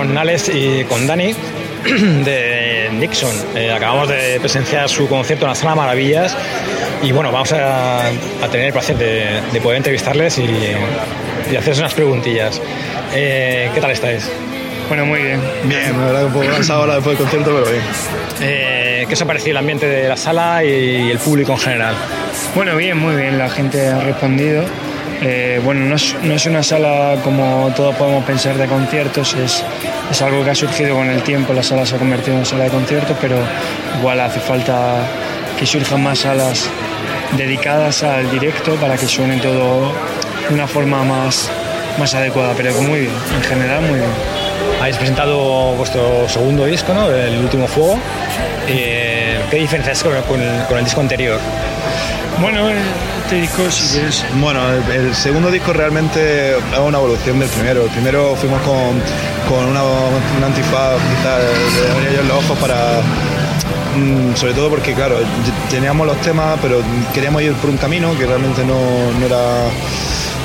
Con 0.00 0.16
Alex 0.16 0.48
y 0.48 0.84
con 0.84 1.06
Dani 1.06 1.34
de 2.24 2.88
Nixon. 2.94 3.30
Eh, 3.54 3.70
acabamos 3.70 4.08
de 4.08 4.40
presenciar 4.40 4.88
su 4.88 5.06
concierto 5.06 5.44
en 5.44 5.50
la 5.50 5.54
Sala 5.54 5.74
Maravillas 5.74 6.34
y 7.02 7.12
bueno, 7.12 7.30
vamos 7.30 7.52
a, 7.52 8.06
a 8.06 8.48
tener 8.50 8.68
el 8.68 8.72
placer 8.72 8.96
de, 8.96 9.42
de 9.52 9.60
poder 9.60 9.76
entrevistarles 9.76 10.38
y, 10.38 10.44
y 11.52 11.54
hacerles 11.54 11.80
unas 11.80 11.92
preguntillas. 11.92 12.62
Eh, 13.12 13.68
¿Qué 13.74 13.80
tal 13.82 13.90
estáis? 13.90 14.26
Bueno, 14.88 15.04
muy 15.04 15.20
bien. 15.20 15.40
Bien, 15.64 15.92
la 15.92 16.06
verdad 16.06 16.20
que 16.20 16.26
un 16.28 16.32
poco 16.32 16.46
cansado 16.46 16.80
ahora 16.80 16.94
después 16.94 17.18
del 17.18 17.26
concierto, 17.26 17.54
pero 17.62 17.70
bien. 17.70 17.84
Eh, 18.40 19.04
¿Qué 19.06 19.12
os 19.12 19.20
ha 19.20 19.26
parecido 19.26 19.50
el 19.50 19.56
ambiente 19.58 19.86
de 19.86 20.08
la 20.08 20.16
sala 20.16 20.64
y 20.64 21.10
el 21.10 21.18
público 21.18 21.52
en 21.52 21.58
general? 21.58 21.94
Bueno, 22.54 22.74
bien, 22.74 22.96
muy 22.96 23.16
bien. 23.16 23.36
La 23.36 23.50
gente 23.50 23.86
ha 23.88 24.00
respondido. 24.00 24.64
Eh, 25.22 25.60
bueno, 25.62 25.84
no 25.84 25.96
es, 25.96 26.14
no 26.22 26.34
es 26.34 26.46
una 26.46 26.62
sala 26.62 27.16
como 27.22 27.70
todos 27.76 27.94
podemos 27.96 28.24
pensar 28.24 28.56
de 28.56 28.66
conciertos, 28.66 29.34
es, 29.34 29.62
es 30.10 30.22
algo 30.22 30.44
que 30.44 30.50
ha 30.50 30.54
surgido 30.54 30.96
con 30.96 31.08
el 31.08 31.22
tiempo. 31.22 31.52
La 31.52 31.62
sala 31.62 31.86
se 31.86 31.96
ha 31.96 31.98
convertido 31.98 32.32
en 32.32 32.38
una 32.38 32.46
sala 32.46 32.64
de 32.64 32.70
conciertos, 32.70 33.16
pero 33.20 33.36
igual 33.98 34.20
hace 34.20 34.40
falta 34.40 34.98
que 35.58 35.66
surjan 35.66 36.02
más 36.02 36.20
salas 36.20 36.68
dedicadas 37.36 38.02
al 38.02 38.30
directo 38.30 38.74
para 38.76 38.96
que 38.96 39.06
suene 39.06 39.38
todo 39.38 39.92
de 40.48 40.54
una 40.54 40.66
forma 40.66 41.04
más, 41.04 41.50
más 41.98 42.14
adecuada. 42.14 42.54
Pero 42.56 42.74
muy 42.82 43.00
bien, 43.00 43.12
en 43.36 43.42
general 43.42 43.82
muy 43.82 43.98
bien. 43.98 44.10
Habéis 44.80 44.96
presentado 44.96 45.74
vuestro 45.74 46.28
segundo 46.28 46.64
disco, 46.64 46.92
¿no? 46.94 47.10
El 47.10 47.38
último 47.38 47.66
fuego. 47.66 47.98
Eh, 48.66 49.40
¿Qué 49.50 49.56
diferencias 49.56 50.02
con, 50.02 50.12
con 50.22 50.40
el, 50.40 50.64
con 50.66 50.78
el 50.78 50.84
disco 50.84 51.00
anterior? 51.00 51.38
Bueno, 52.40 52.70
este 52.70 53.36
disco, 53.36 53.70
si 53.70 53.92
quieres, 53.94 54.24
Bueno, 54.40 54.60
el, 54.72 55.06
el 55.06 55.14
segundo 55.14 55.50
disco 55.50 55.72
realmente 55.72 56.56
es 56.56 56.78
una 56.78 56.98
evolución 56.98 57.38
del 57.38 57.48
primero. 57.48 57.84
El 57.84 57.90
primero 57.90 58.34
fuimos 58.36 58.60
con, 58.62 59.02
con 59.48 59.64
una, 59.66 59.82
un 59.82 60.44
antifaz 60.44 60.94
quizás 61.16 61.38
de 61.40 62.00
brillo 62.04 62.20
en 62.22 62.28
los 62.28 62.36
ojos 62.44 62.58
para... 62.58 63.00
mm, 63.96 64.34
Sobre 64.36 64.54
todo 64.54 64.68
porque, 64.70 64.94
claro, 64.94 65.16
teníamos 65.70 66.06
los 66.06 66.16
temas, 66.20 66.58
pero 66.62 66.80
queríamos 67.14 67.42
ir 67.42 67.52
por 67.54 67.70
un 67.70 67.76
camino 67.76 68.16
que 68.18 68.26
realmente 68.26 68.64
no, 68.64 68.76
no 69.18 69.26
era 69.26 69.64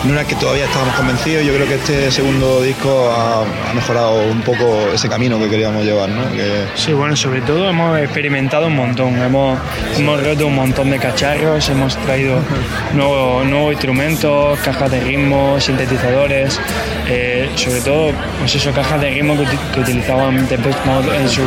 no 0.03 0.13
era 0.13 0.23
que 0.23 0.35
todavía 0.35 0.65
estábamos 0.65 0.93
convencidos. 0.95 1.43
Yo 1.43 1.51
creo 1.55 1.67
que 1.67 1.75
este 1.75 2.11
segundo 2.11 2.61
disco 2.61 3.09
ha, 3.09 3.41
ha 3.41 3.73
mejorado 3.73 4.21
un 4.29 4.39
poco 4.41 4.89
ese 4.93 5.09
camino 5.09 5.39
que 5.39 5.49
queríamos 5.49 5.83
llevar, 5.83 6.09
¿no? 6.09 6.29
Que, 6.31 6.65
Sí, 6.75 6.93
bueno, 6.93 7.15
sobre 7.15 7.41
todo 7.41 7.67
hemos 7.67 7.97
experimentado 7.99 8.67
un 8.67 8.75
montón, 8.75 9.17
hemos, 9.19 9.57
hemos 9.97 10.23
roto 10.23 10.45
un 10.45 10.55
montón 10.55 10.91
de 10.91 10.99
cacharros, 10.99 11.67
hemos 11.69 11.97
traído 11.97 12.35
nuevos 12.93 13.47
nuevos 13.47 13.71
instrumentos, 13.73 14.59
cajas 14.59 14.91
de 14.91 14.99
ritmo, 14.99 15.59
sintetizadores, 15.59 16.59
eh, 17.07 17.49
sobre 17.55 17.81
todo, 17.81 18.11
pues 18.39 18.55
eso, 18.55 18.71
cajas 18.71 18.99
de 19.01 19.09
ritmo 19.11 19.35
que, 19.35 19.43
uti- 19.43 19.71
que 19.73 19.79
utilizaban 19.81 20.47
Depeche 20.47 20.77
Mode 20.85 21.15
en, 21.17 21.29
su, 21.29 21.41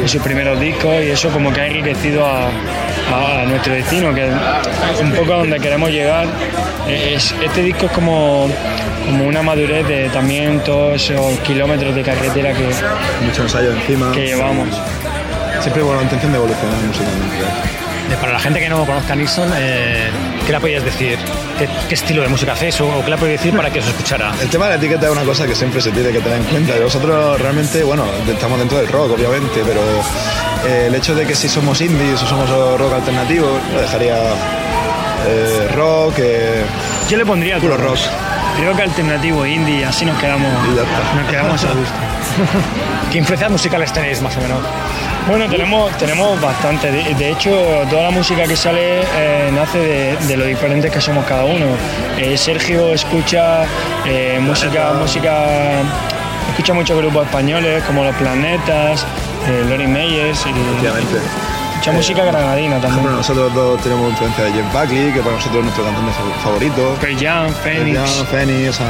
en 0.00 0.08
sus 0.08 0.22
primeros 0.22 0.58
discos 0.60 1.02
y 1.02 1.10
eso 1.10 1.28
como 1.30 1.52
que 1.52 1.60
ha 1.60 1.66
enriquecido 1.66 2.26
a, 2.26 2.48
a 2.48 3.44
nuestro 3.46 3.72
destino, 3.74 4.14
que 4.14 4.26
es 4.26 5.00
un 5.00 5.12
poco 5.12 5.34
a 5.34 5.36
donde 5.38 5.58
queremos 5.60 5.90
llegar. 5.90 6.26
Eh, 6.88 7.14
es- 7.16 7.34
este 7.42 7.62
disco 7.62 7.86
es 7.86 7.92
como, 7.92 8.48
como 9.06 9.24
una 9.26 9.42
madurez 9.42 9.86
de 9.88 10.08
también 10.10 10.60
todos 10.60 10.94
esos 11.10 11.38
kilómetros 11.40 11.94
de 11.94 12.02
carretera 12.02 12.52
que, 12.52 12.68
mucho 13.24 13.42
ensayo 13.42 13.72
encima. 13.72 14.12
que 14.12 14.26
llevamos. 14.26 14.68
Siempre 15.60 15.82
con 15.82 15.96
la 15.96 16.02
intención 16.02 16.32
de 16.32 16.38
evolucionar 16.38 16.76
musicalmente. 16.80 17.81
Eh, 18.12 18.16
Para 18.20 18.32
la 18.34 18.38
gente 18.38 18.60
que 18.60 18.68
no 18.68 18.84
conozca 18.84 19.12
a 19.14 19.16
Nixon, 19.16 19.50
eh, 19.56 20.10
¿qué 20.46 20.52
le 20.52 20.60
podías 20.60 20.84
decir? 20.84 21.18
¿Qué, 21.58 21.68
qué 21.88 21.94
estilo 21.94 22.22
de 22.22 22.28
música 22.28 22.52
hacéis 22.52 22.80
o, 22.80 22.86
o 22.98 23.04
qué 23.04 23.10
le 23.10 23.16
podéis 23.16 23.40
decir 23.40 23.56
para 23.56 23.70
que 23.70 23.78
os 23.80 23.86
escuchara? 23.86 24.32
El 24.40 24.48
tema 24.48 24.66
de 24.66 24.70
la 24.72 24.76
etiqueta 24.76 25.06
es 25.06 25.12
una 25.12 25.22
cosa 25.24 25.46
que 25.46 25.54
siempre 25.54 25.80
se 25.80 25.90
tiene 25.90 26.10
que 26.10 26.20
tener 26.20 26.38
en 26.38 26.44
cuenta. 26.44 26.74
Nosotros 26.78 27.40
realmente, 27.40 27.82
bueno, 27.82 28.04
estamos 28.28 28.58
dentro 28.58 28.78
del 28.78 28.88
rock, 28.88 29.12
obviamente, 29.12 29.62
pero 29.66 29.80
eh, 30.66 30.86
el 30.88 30.94
hecho 30.94 31.14
de 31.14 31.26
que 31.26 31.34
si 31.34 31.48
somos 31.48 31.80
indies 31.80 32.22
o 32.22 32.26
somos 32.26 32.48
rock 32.78 32.92
alternativo, 32.94 33.46
lo 33.72 33.80
dejaría 33.80 34.16
eh, 35.26 35.68
rock, 35.74 36.14
eh, 36.18 36.62
Yo 37.08 37.16
le 37.16 37.24
pondría 37.26 37.58
Puro 37.58 37.76
todos. 37.76 38.04
Rock 38.04 38.31
alternativo, 38.82 39.46
indie, 39.46 39.84
así 39.84 40.04
nos 40.04 40.18
quedamos, 40.18 40.52
nos 40.52 41.30
quedamos 41.30 41.64
a 41.64 41.72
gusto. 41.72 41.94
¿Qué 43.10 43.18
influencias 43.18 43.50
musicales 43.50 43.92
tenéis 43.92 44.20
más 44.22 44.36
o 44.36 44.40
menos? 44.40 44.58
Bueno, 45.28 45.48
tenemos, 45.48 45.96
tenemos 45.98 46.40
bastante. 46.40 46.90
De, 46.90 47.14
de 47.14 47.30
hecho, 47.30 47.50
toda 47.88 48.04
la 48.04 48.10
música 48.10 48.44
que 48.44 48.56
sale 48.56 49.02
eh, 49.02 49.50
nace 49.52 49.78
de, 49.78 50.16
de 50.26 50.36
lo 50.36 50.44
diferentes 50.44 50.90
que 50.90 51.00
somos 51.00 51.24
cada 51.26 51.44
uno. 51.44 51.66
Eh, 52.18 52.36
Sergio 52.36 52.92
escucha 52.92 53.64
eh, 54.04 54.38
música, 54.40 54.92
música, 54.92 55.46
escucha 56.50 56.74
muchos 56.74 56.96
grupos 56.98 57.26
españoles 57.26 57.82
como 57.84 58.04
Los 58.04 58.16
Planetas, 58.16 59.06
Lori 59.68 59.86
Meyers 59.86 60.44
y 60.46 61.61
escucha 61.82 61.92
música 61.92 62.24
granadina 62.24 62.80
también. 62.80 63.10
nosotros 63.12 63.54
dos 63.54 63.82
tenemos 63.82 64.10
influencia 64.10 64.44
de 64.44 64.52
Jeff 64.52 64.72
Buckley, 64.72 65.12
que 65.12 65.20
para 65.20 65.34
nosotros 65.36 65.58
es 65.58 65.62
nuestro 65.64 65.84
cantante 65.84 66.12
fa- 66.12 66.40
favorito. 66.42 66.96
Pearl 67.00 67.18
Jam, 67.18 67.52
Phoenix. 67.52 67.98
Jan, 67.98 68.26
Phoenix, 68.26 68.68
o 68.68 68.72
sea, 68.72 68.86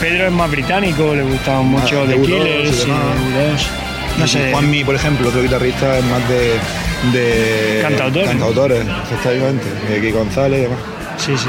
Pedro 0.00 0.26
es 0.26 0.32
más 0.32 0.50
británico, 0.50 1.14
le 1.14 1.22
gustaban 1.22 1.66
mucho 1.66 2.00
The 2.02 2.06
de 2.08 2.16
U2 2.18 2.24
Killers 2.26 2.70
y 2.70 2.82
y 2.82 2.86
demás. 2.86 3.62
U2. 3.62 4.18
No 4.18 4.26
sé, 4.26 4.50
Juanmi, 4.52 4.84
por 4.84 4.94
ejemplo, 4.94 5.28
otro 5.28 5.40
guitarrista, 5.42 5.98
es 5.98 6.04
más 6.04 6.28
de, 6.28 7.18
de 7.18 7.78
Cantautores. 7.82 8.28
cantautores, 8.28 8.84
efectivamente. 9.04 9.66
Kiko 10.02 10.18
González 10.18 10.58
y 10.58 10.62
demás. 10.64 10.78
sí, 11.16 11.32
sí. 11.38 11.48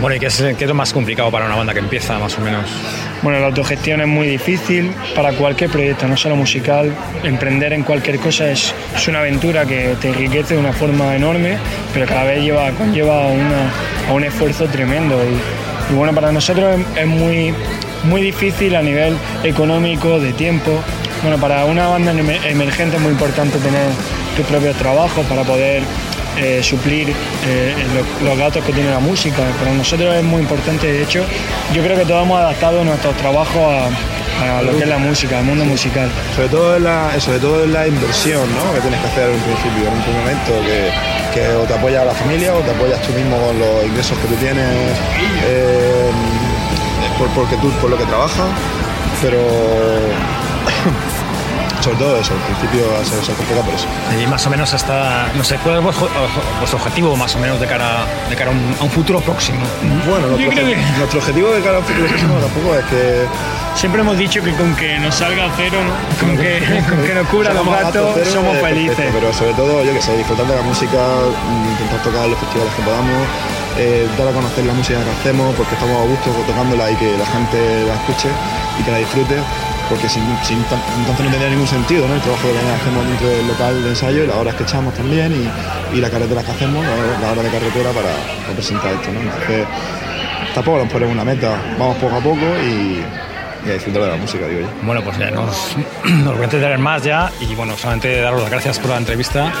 Bueno, 0.00 0.16
¿y 0.16 0.20
qué 0.20 0.26
es, 0.26 0.36
qué 0.58 0.64
es 0.64 0.68
lo 0.68 0.74
más 0.74 0.92
complicado 0.92 1.30
para 1.30 1.46
una 1.46 1.54
banda 1.54 1.72
que 1.72 1.78
empieza 1.78 2.18
más 2.18 2.36
o 2.36 2.40
menos? 2.40 2.64
Bueno, 3.22 3.38
la 3.38 3.46
autogestión 3.46 4.00
es 4.00 4.06
muy 4.06 4.26
difícil 4.26 4.90
para 5.14 5.32
cualquier 5.32 5.70
proyecto, 5.70 6.06
no 6.08 6.16
solo 6.16 6.36
musical. 6.36 6.92
Emprender 7.22 7.72
en 7.72 7.84
cualquier 7.84 8.18
cosa 8.18 8.50
es, 8.50 8.74
es 8.94 9.08
una 9.08 9.20
aventura 9.20 9.64
que 9.64 9.94
te 10.00 10.08
enriquece 10.08 10.54
de 10.54 10.60
una 10.60 10.72
forma 10.72 11.14
enorme, 11.16 11.56
pero 11.94 12.06
cada 12.06 12.24
vez 12.24 12.42
lleva, 12.42 12.70
conlleva 12.72 13.28
una- 13.28 13.70
a 14.08 14.12
un 14.12 14.24
esfuerzo 14.24 14.66
tremendo. 14.66 15.16
Y, 15.90 15.94
bueno, 15.94 16.12
para 16.12 16.32
nosotros 16.32 16.78
es, 16.96 17.02
es 17.02 17.06
muy, 17.06 17.54
muy 18.02 18.20
difícil 18.20 18.74
a 18.76 18.82
nivel 18.82 19.16
económico, 19.44 20.18
de 20.20 20.32
tiempo. 20.32 20.82
Bueno, 21.22 21.38
para 21.38 21.64
una 21.64 21.86
banda 21.86 22.12
emer- 22.12 22.44
emergente 22.46 22.96
es 22.96 23.02
muy 23.02 23.12
importante 23.12 23.58
tener 23.58 23.86
tus 24.36 24.44
propios 24.46 24.76
trabajos 24.76 25.24
para 25.26 25.44
poder 25.44 25.82
eh, 26.38 26.62
suplir 26.62 27.10
eh, 27.46 27.74
lo- 28.20 28.28
los 28.28 28.38
gastos 28.38 28.64
que 28.64 28.72
tiene 28.72 28.90
la 28.90 28.98
música. 29.00 29.42
Para 29.58 29.72
nosotros 29.72 30.14
es 30.14 30.22
muy 30.24 30.42
importante, 30.42 30.86
de 30.92 31.02
hecho, 31.02 31.24
yo 31.72 31.82
creo 31.82 31.96
que 31.96 32.04
todos 32.04 32.22
hemos 32.24 32.38
adaptado 32.40 32.84
nuestros 32.84 33.16
trabajos 33.16 33.62
a, 33.62 34.58
a 34.58 34.62
lo 34.62 34.76
que 34.76 34.82
es 34.82 34.88
la 34.88 34.98
música, 34.98 35.38
al 35.38 35.44
mundo 35.44 35.64
musical. 35.64 36.10
Sobre 36.34 36.48
todo, 36.48 36.76
es 36.76 36.82
la, 36.82 37.20
sobre 37.20 37.38
todo 37.38 37.66
la 37.66 37.86
inversión 37.86 38.42
¿no? 38.54 38.74
que 38.74 38.80
tienes 38.80 39.00
que 39.00 39.06
hacer 39.06 39.28
en 39.30 39.34
un 39.36 39.42
principio, 39.42 39.88
en 39.88 39.94
un 39.94 40.02
primer 40.02 40.20
momento, 40.22 40.52
que, 40.66 41.40
que 41.40 41.48
o 41.54 41.60
te 41.62 41.74
apoya 41.74 42.04
la 42.04 42.12
familia 42.14 42.54
o 42.54 42.58
te 42.60 42.70
apoyas 42.70 43.00
tú 43.02 43.12
mismo 43.12 43.36
con 43.38 43.58
los 43.58 43.84
ingresos 43.86 44.18
que 44.18 44.26
tú 44.28 44.34
tienes 44.34 44.66
eh, 45.46 46.10
por, 47.18 47.28
porque 47.28 47.56
tú, 47.56 47.70
por 47.80 47.90
lo 47.90 47.96
que 47.98 48.04
trabajas, 48.06 48.46
pero 49.22 49.38
sobre 51.84 51.98
todo 51.98 52.16
eso, 52.18 52.32
al 52.32 52.40
principio 52.56 52.84
se, 53.04 53.22
se 53.24 53.32
complica 53.34 53.60
por 53.62 53.74
eso. 53.74 53.86
Y 54.22 54.26
más 54.26 54.46
o 54.46 54.50
menos 54.50 54.72
hasta, 54.74 55.28
no 55.34 55.44
sé, 55.44 55.56
¿cuál 55.58 55.76
es 55.76 55.82
vuestro, 55.82 56.08
vuestro 56.58 56.78
objetivo 56.78 57.14
más 57.16 57.34
o 57.36 57.38
menos 57.38 57.60
de 57.60 57.66
cara, 57.66 58.06
de 58.30 58.34
cara 58.36 58.50
a, 58.50 58.54
un, 58.54 58.74
a 58.80 58.84
un 58.84 58.90
futuro 58.90 59.20
próximo? 59.20 59.60
Bueno, 60.08 60.28
nuestro, 60.28 60.50
que- 60.50 60.76
nuestro 60.98 61.18
objetivo 61.20 61.50
de 61.50 61.60
cara 61.60 61.76
al 61.78 61.84
futuro 61.84 62.06
próximo 62.08 62.34
tampoco 62.38 62.74
es 62.76 62.84
que 62.86 63.24
Siempre 63.74 64.02
hemos 64.02 64.16
dicho 64.16 64.40
que 64.40 64.52
con 64.54 64.72
que 64.76 64.98
nos 65.00 65.16
salga 65.16 65.50
cero, 65.56 65.78
¿no? 65.82 65.90
con, 66.24 66.36
que, 66.38 66.60
con 66.88 67.02
que 67.02 67.12
nos 67.12 67.26
cubra 67.26 67.52
los 67.52 67.66
cero, 67.92 68.14
somos 68.32 68.56
felices. 68.58 68.94
perfecto, 68.94 69.18
pero 69.18 69.32
sobre 69.34 69.52
todo, 69.54 69.82
yo 69.84 69.92
que 69.92 70.00
sé, 70.00 70.16
disfrutar 70.16 70.46
de 70.46 70.54
la 70.54 70.62
música, 70.62 70.94
mm, 70.96 71.72
intentar 71.72 72.00
tocar 72.04 72.28
los 72.28 72.38
festivales 72.38 72.72
que 72.74 72.82
podamos, 72.82 73.26
eh, 73.76 74.06
dar 74.16 74.28
a 74.28 74.30
conocer 74.30 74.64
la 74.64 74.74
música 74.74 75.00
que 75.02 75.10
hacemos, 75.10 75.52
porque 75.56 75.74
estamos 75.74 76.00
a 76.00 76.04
gusto 76.06 76.30
tocándola 76.46 76.88
y 76.92 76.94
que 76.94 77.18
la 77.18 77.26
gente 77.26 77.58
la 77.88 77.94
escuche 77.94 78.28
y 78.78 78.82
que 78.84 78.90
la 78.92 78.98
disfrute, 78.98 79.36
porque 79.88 80.08
sin, 80.08 80.22
entonces 80.22 81.24
no 81.24 81.30
tendría 81.30 81.50
ningún 81.50 81.66
sentido 81.66 82.06
el 82.06 82.20
trabajo 82.20 82.48
que 82.48 82.58
hacemos 82.58 83.06
dentro 83.06 83.28
del 83.28 83.46
local 83.46 83.82
de 83.82 83.90
ensayo 83.90 84.24
y 84.24 84.26
las 84.26 84.36
horas 84.36 84.54
que 84.54 84.62
echamos 84.62 84.94
también 84.94 85.32
y, 85.32 85.96
y 85.96 86.00
las 86.00 86.10
carreteras 86.10 86.44
que 86.44 86.52
hacemos, 86.52 86.84
la 86.84 86.92
hora, 86.92 87.20
la 87.20 87.32
hora 87.32 87.42
de 87.42 87.50
carretera 87.50 87.90
para, 87.90 88.10
para 88.42 88.54
presentar 88.54 88.92
esto. 88.94 89.12
¿no? 89.12 89.20
Entonces, 89.20 89.66
tampoco 90.54 90.78
nos 90.78 90.92
ponemos 90.92 91.14
una 91.14 91.24
meta, 91.24 91.60
vamos 91.78 91.96
poco 91.98 92.16
a 92.16 92.20
poco 92.20 92.46
y, 92.62 93.04
y 93.64 93.70
a 93.70 93.72
disfrutar 93.74 94.02
de 94.02 94.08
la 94.08 94.16
música, 94.16 94.46
digo 94.46 94.62
yo. 94.62 94.66
Bueno, 94.82 95.02
pues 95.02 95.18
ya 95.18 95.30
nos, 95.30 95.76
nos 96.04 96.32
voy 96.32 96.42
a 96.42 96.44
entretener 96.44 96.78
más 96.78 97.02
ya 97.02 97.30
y 97.40 97.54
bueno, 97.54 97.76
solamente 97.76 98.20
daros 98.20 98.42
las 98.42 98.50
gracias 98.50 98.78
por 98.78 98.90
la 98.90 98.98
entrevista 98.98 99.52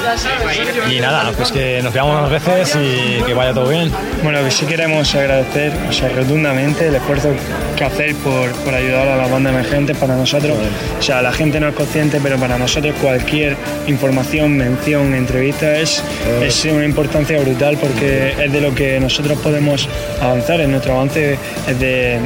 y 0.90 1.00
nada, 1.00 1.32
pues 1.36 1.52
que 1.52 1.80
nos 1.82 1.92
veamos 1.92 2.20
más 2.20 2.30
veces 2.30 2.76
y 2.76 3.22
que 3.22 3.34
vaya 3.34 3.52
todo 3.52 3.68
bien. 3.68 3.90
Bueno, 4.22 4.42
que 4.42 4.50
sí 4.50 4.66
queremos 4.66 5.14
agradecer 5.14 5.72
o 5.88 5.92
sea, 5.92 6.08
rotundamente 6.10 6.88
el 6.88 6.94
esfuerzo 6.94 7.30
que 7.76 7.84
hacéis 7.84 8.14
por, 8.16 8.50
por 8.64 8.74
ayudar 8.74 9.08
a 9.08 9.16
la 9.16 9.26
banda 9.26 9.50
emergente 9.50 9.94
para 9.94 10.16
nosotros. 10.16 10.56
O 10.98 11.02
sea, 11.02 11.22
la 11.22 11.32
gente 11.32 11.60
no 11.60 11.68
es 11.68 11.74
consciente, 11.74 12.20
pero 12.22 12.38
para 12.38 12.58
nosotros 12.58 12.94
cualquier 13.00 13.56
información, 13.86 14.56
mención, 14.56 15.14
entrevista 15.14 15.76
es, 15.78 16.02
es 16.42 16.64
una 16.64 16.84
importancia 16.84 17.40
brutal 17.40 17.76
porque 17.80 18.34
es 18.38 18.52
de 18.52 18.60
lo 18.60 18.74
que 18.74 19.00
nosotros 19.00 19.38
podemos 19.38 19.88
avanzar. 20.20 20.60
En 20.60 20.70
nuestro 20.70 20.94
avance 20.94 21.38
es 21.68 21.80
de, 21.80 22.20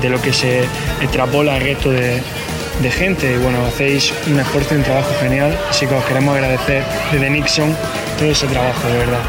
de 0.00 0.08
lo 0.08 0.20
que 0.20 0.32
se 0.32 0.64
extrapola 1.14 1.54
al 1.54 1.60
resto 1.60 1.92
de, 1.92 2.20
de 2.82 2.90
gente. 2.90 3.32
Y 3.32 3.36
bueno, 3.36 3.64
hacéis 3.66 4.12
un 4.26 4.40
esfuerzo 4.40 4.74
y 4.74 4.78
un 4.78 4.82
trabajo 4.82 5.14
genial, 5.20 5.56
así 5.70 5.86
que 5.86 5.94
os 5.94 6.04
queremos 6.06 6.34
agradecer 6.34 6.82
desde 7.12 7.30
Nixon 7.30 7.76
todo 8.18 8.30
ese 8.30 8.48
trabajo, 8.48 8.88
de 8.88 8.98
verdad. 8.98 9.20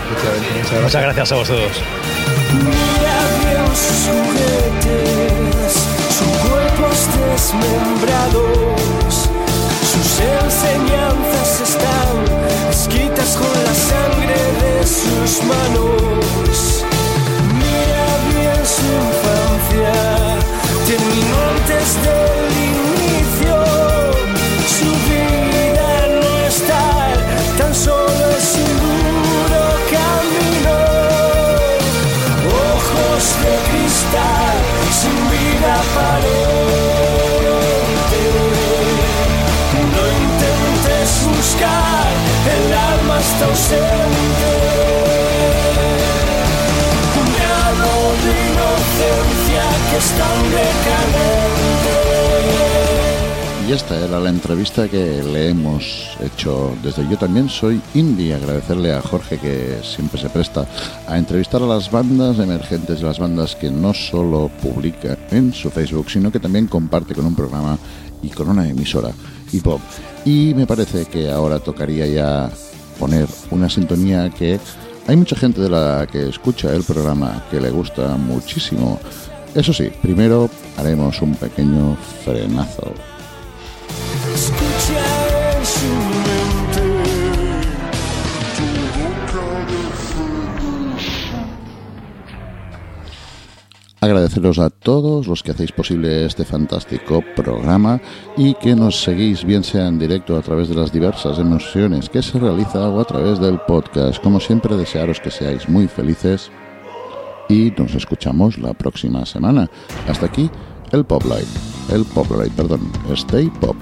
Muchas 0.81 1.01
gracias 1.03 1.31
a 1.31 1.35
vosotros. 1.35 1.71
Sus 6.95 7.51
desmembrados, 7.51 9.29
enseñanzas 9.93 11.61
están 11.61 12.15
escritas 12.71 13.37
con 13.37 13.53
la 13.63 13.73
sangre 13.91 14.37
de 14.61 14.73
sus 14.87 15.43
manos. 15.43 16.85
Mira 17.53 18.07
bien 18.29 18.61
su 18.65 18.85
infancia, 18.85 19.24
antes 20.97 21.95
del 22.03 22.51
inicio. 22.71 23.55
Su 24.77 24.89
vida 25.09 25.89
no 26.21 26.33
está, 26.47 26.85
tan 27.57 27.73
solo 27.73 28.23
es 28.37 28.55
un 28.55 28.71
duro 28.83 29.63
camino. 29.95 30.77
Ojos 32.71 33.23
de 33.43 33.53
cristal, 33.69 34.57
sin 34.99 35.17
vida 35.31 35.71
aparente. 35.85 37.03
No 39.95 40.03
intentes 40.23 41.09
buscar, 41.27 42.07
el 42.55 42.65
alma 42.73 43.15
está 43.19 43.45
ausente. 43.45 45.14
Y 53.67 53.71
esta 53.71 53.97
era 53.97 54.19
la 54.19 54.29
entrevista 54.29 54.87
que 54.87 55.23
le 55.23 55.49
hemos 55.49 56.07
hecho 56.23 56.75
desde 56.83 57.09
Yo 57.09 57.17
también 57.17 57.49
soy 57.49 57.81
indie. 57.95 58.35
Agradecerle 58.35 58.93
a 58.93 59.01
Jorge 59.01 59.39
que 59.39 59.79
siempre 59.81 60.21
se 60.21 60.29
presta 60.29 60.67
a 61.07 61.17
entrevistar 61.17 61.63
a 61.63 61.65
las 61.65 61.89
bandas 61.89 62.37
emergentes, 62.37 63.01
las 63.01 63.17
bandas 63.17 63.55
que 63.55 63.71
no 63.71 63.93
solo 63.95 64.51
publica 64.61 65.17
en 65.31 65.51
su 65.51 65.71
Facebook, 65.71 66.11
sino 66.11 66.31
que 66.31 66.39
también 66.39 66.67
comparte 66.67 67.15
con 67.15 67.25
un 67.25 67.35
programa 67.35 67.79
y 68.21 68.29
con 68.29 68.49
una 68.49 68.69
emisora 68.69 69.09
hip 69.51 69.65
hop. 69.65 69.79
Y 70.25 70.53
me 70.55 70.67
parece 70.67 71.05
que 71.05 71.31
ahora 71.31 71.57
tocaría 71.57 72.05
ya 72.05 72.51
poner 72.99 73.27
una 73.49 73.67
sintonía 73.67 74.29
que 74.29 74.59
hay 75.07 75.15
mucha 75.15 75.35
gente 75.35 75.61
de 75.61 75.69
la 75.69 76.07
que 76.11 76.29
escucha 76.29 76.73
el 76.73 76.83
programa 76.83 77.43
que 77.49 77.59
le 77.59 77.71
gusta 77.71 78.15
muchísimo. 78.15 78.99
Eso 79.55 79.71
sí, 79.71 79.89
primero 80.01 80.49
haremos 80.77 81.21
un 81.21 81.33
pequeño 81.33 81.95
frenazo. 82.25 82.93
Agradeceros 94.01 94.59
a 94.59 94.69
todos 94.69 95.25
los 95.25 95.41
que 95.41 95.51
hacéis 95.51 95.71
posible 95.71 96.25
este 96.25 96.43
fantástico 96.43 97.23
programa 97.33 98.01
y 98.35 98.55
que 98.55 98.75
nos 98.75 99.01
seguís 99.01 99.45
bien 99.45 99.63
sea 99.63 99.87
en 99.87 99.97
directo 99.97 100.37
a 100.37 100.41
través 100.41 100.67
de 100.67 100.75
las 100.75 100.91
diversas 100.91 101.39
emociones 101.39 102.09
que 102.09 102.21
se 102.21 102.37
realiza 102.37 102.89
o 102.89 102.99
a 102.99 103.05
través 103.05 103.39
del 103.39 103.57
podcast. 103.61 104.21
Como 104.21 104.41
siempre, 104.41 104.75
desearos 104.75 105.21
que 105.21 105.31
seáis 105.31 105.69
muy 105.69 105.87
felices 105.87 106.51
y 107.49 107.73
nos 107.77 107.95
escuchamos 107.95 108.57
la 108.57 108.73
próxima 108.73 109.25
semana. 109.25 109.69
Hasta 110.07 110.25
aquí 110.27 110.49
el 110.91 111.05
Pop 111.05 111.23
Light, 111.25 111.47
el 111.91 112.05
Pop 112.05 112.29
Light, 112.37 112.53
perdón, 112.53 112.81
Stay 113.13 113.49
Pop. 113.59 113.75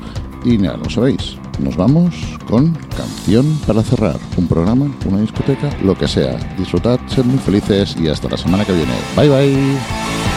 Y 0.45 0.57
ya 0.57 0.76
lo 0.76 0.89
sabéis, 0.89 1.38
nos 1.59 1.78
vamos 1.78 2.14
con 2.49 2.74
canción 2.97 3.45
para 3.66 3.82
cerrar. 3.82 4.18
Un 4.38 4.47
programa, 4.47 4.91
una 5.05 5.22
discoteca, 5.22 5.70
lo 5.84 5.97
que 5.97 6.07
sea. 6.07 6.38
Disfrutad, 6.57 6.99
sed 7.07 7.24
muy 7.24 7.39
felices 7.39 7.95
y 7.99 8.07
hasta 8.07 8.30
la 8.30 8.38
semana 8.38 8.66
que 8.66 8.74
viene. 8.74 8.93
Bye 9.16 9.30
bye. 9.30 10.32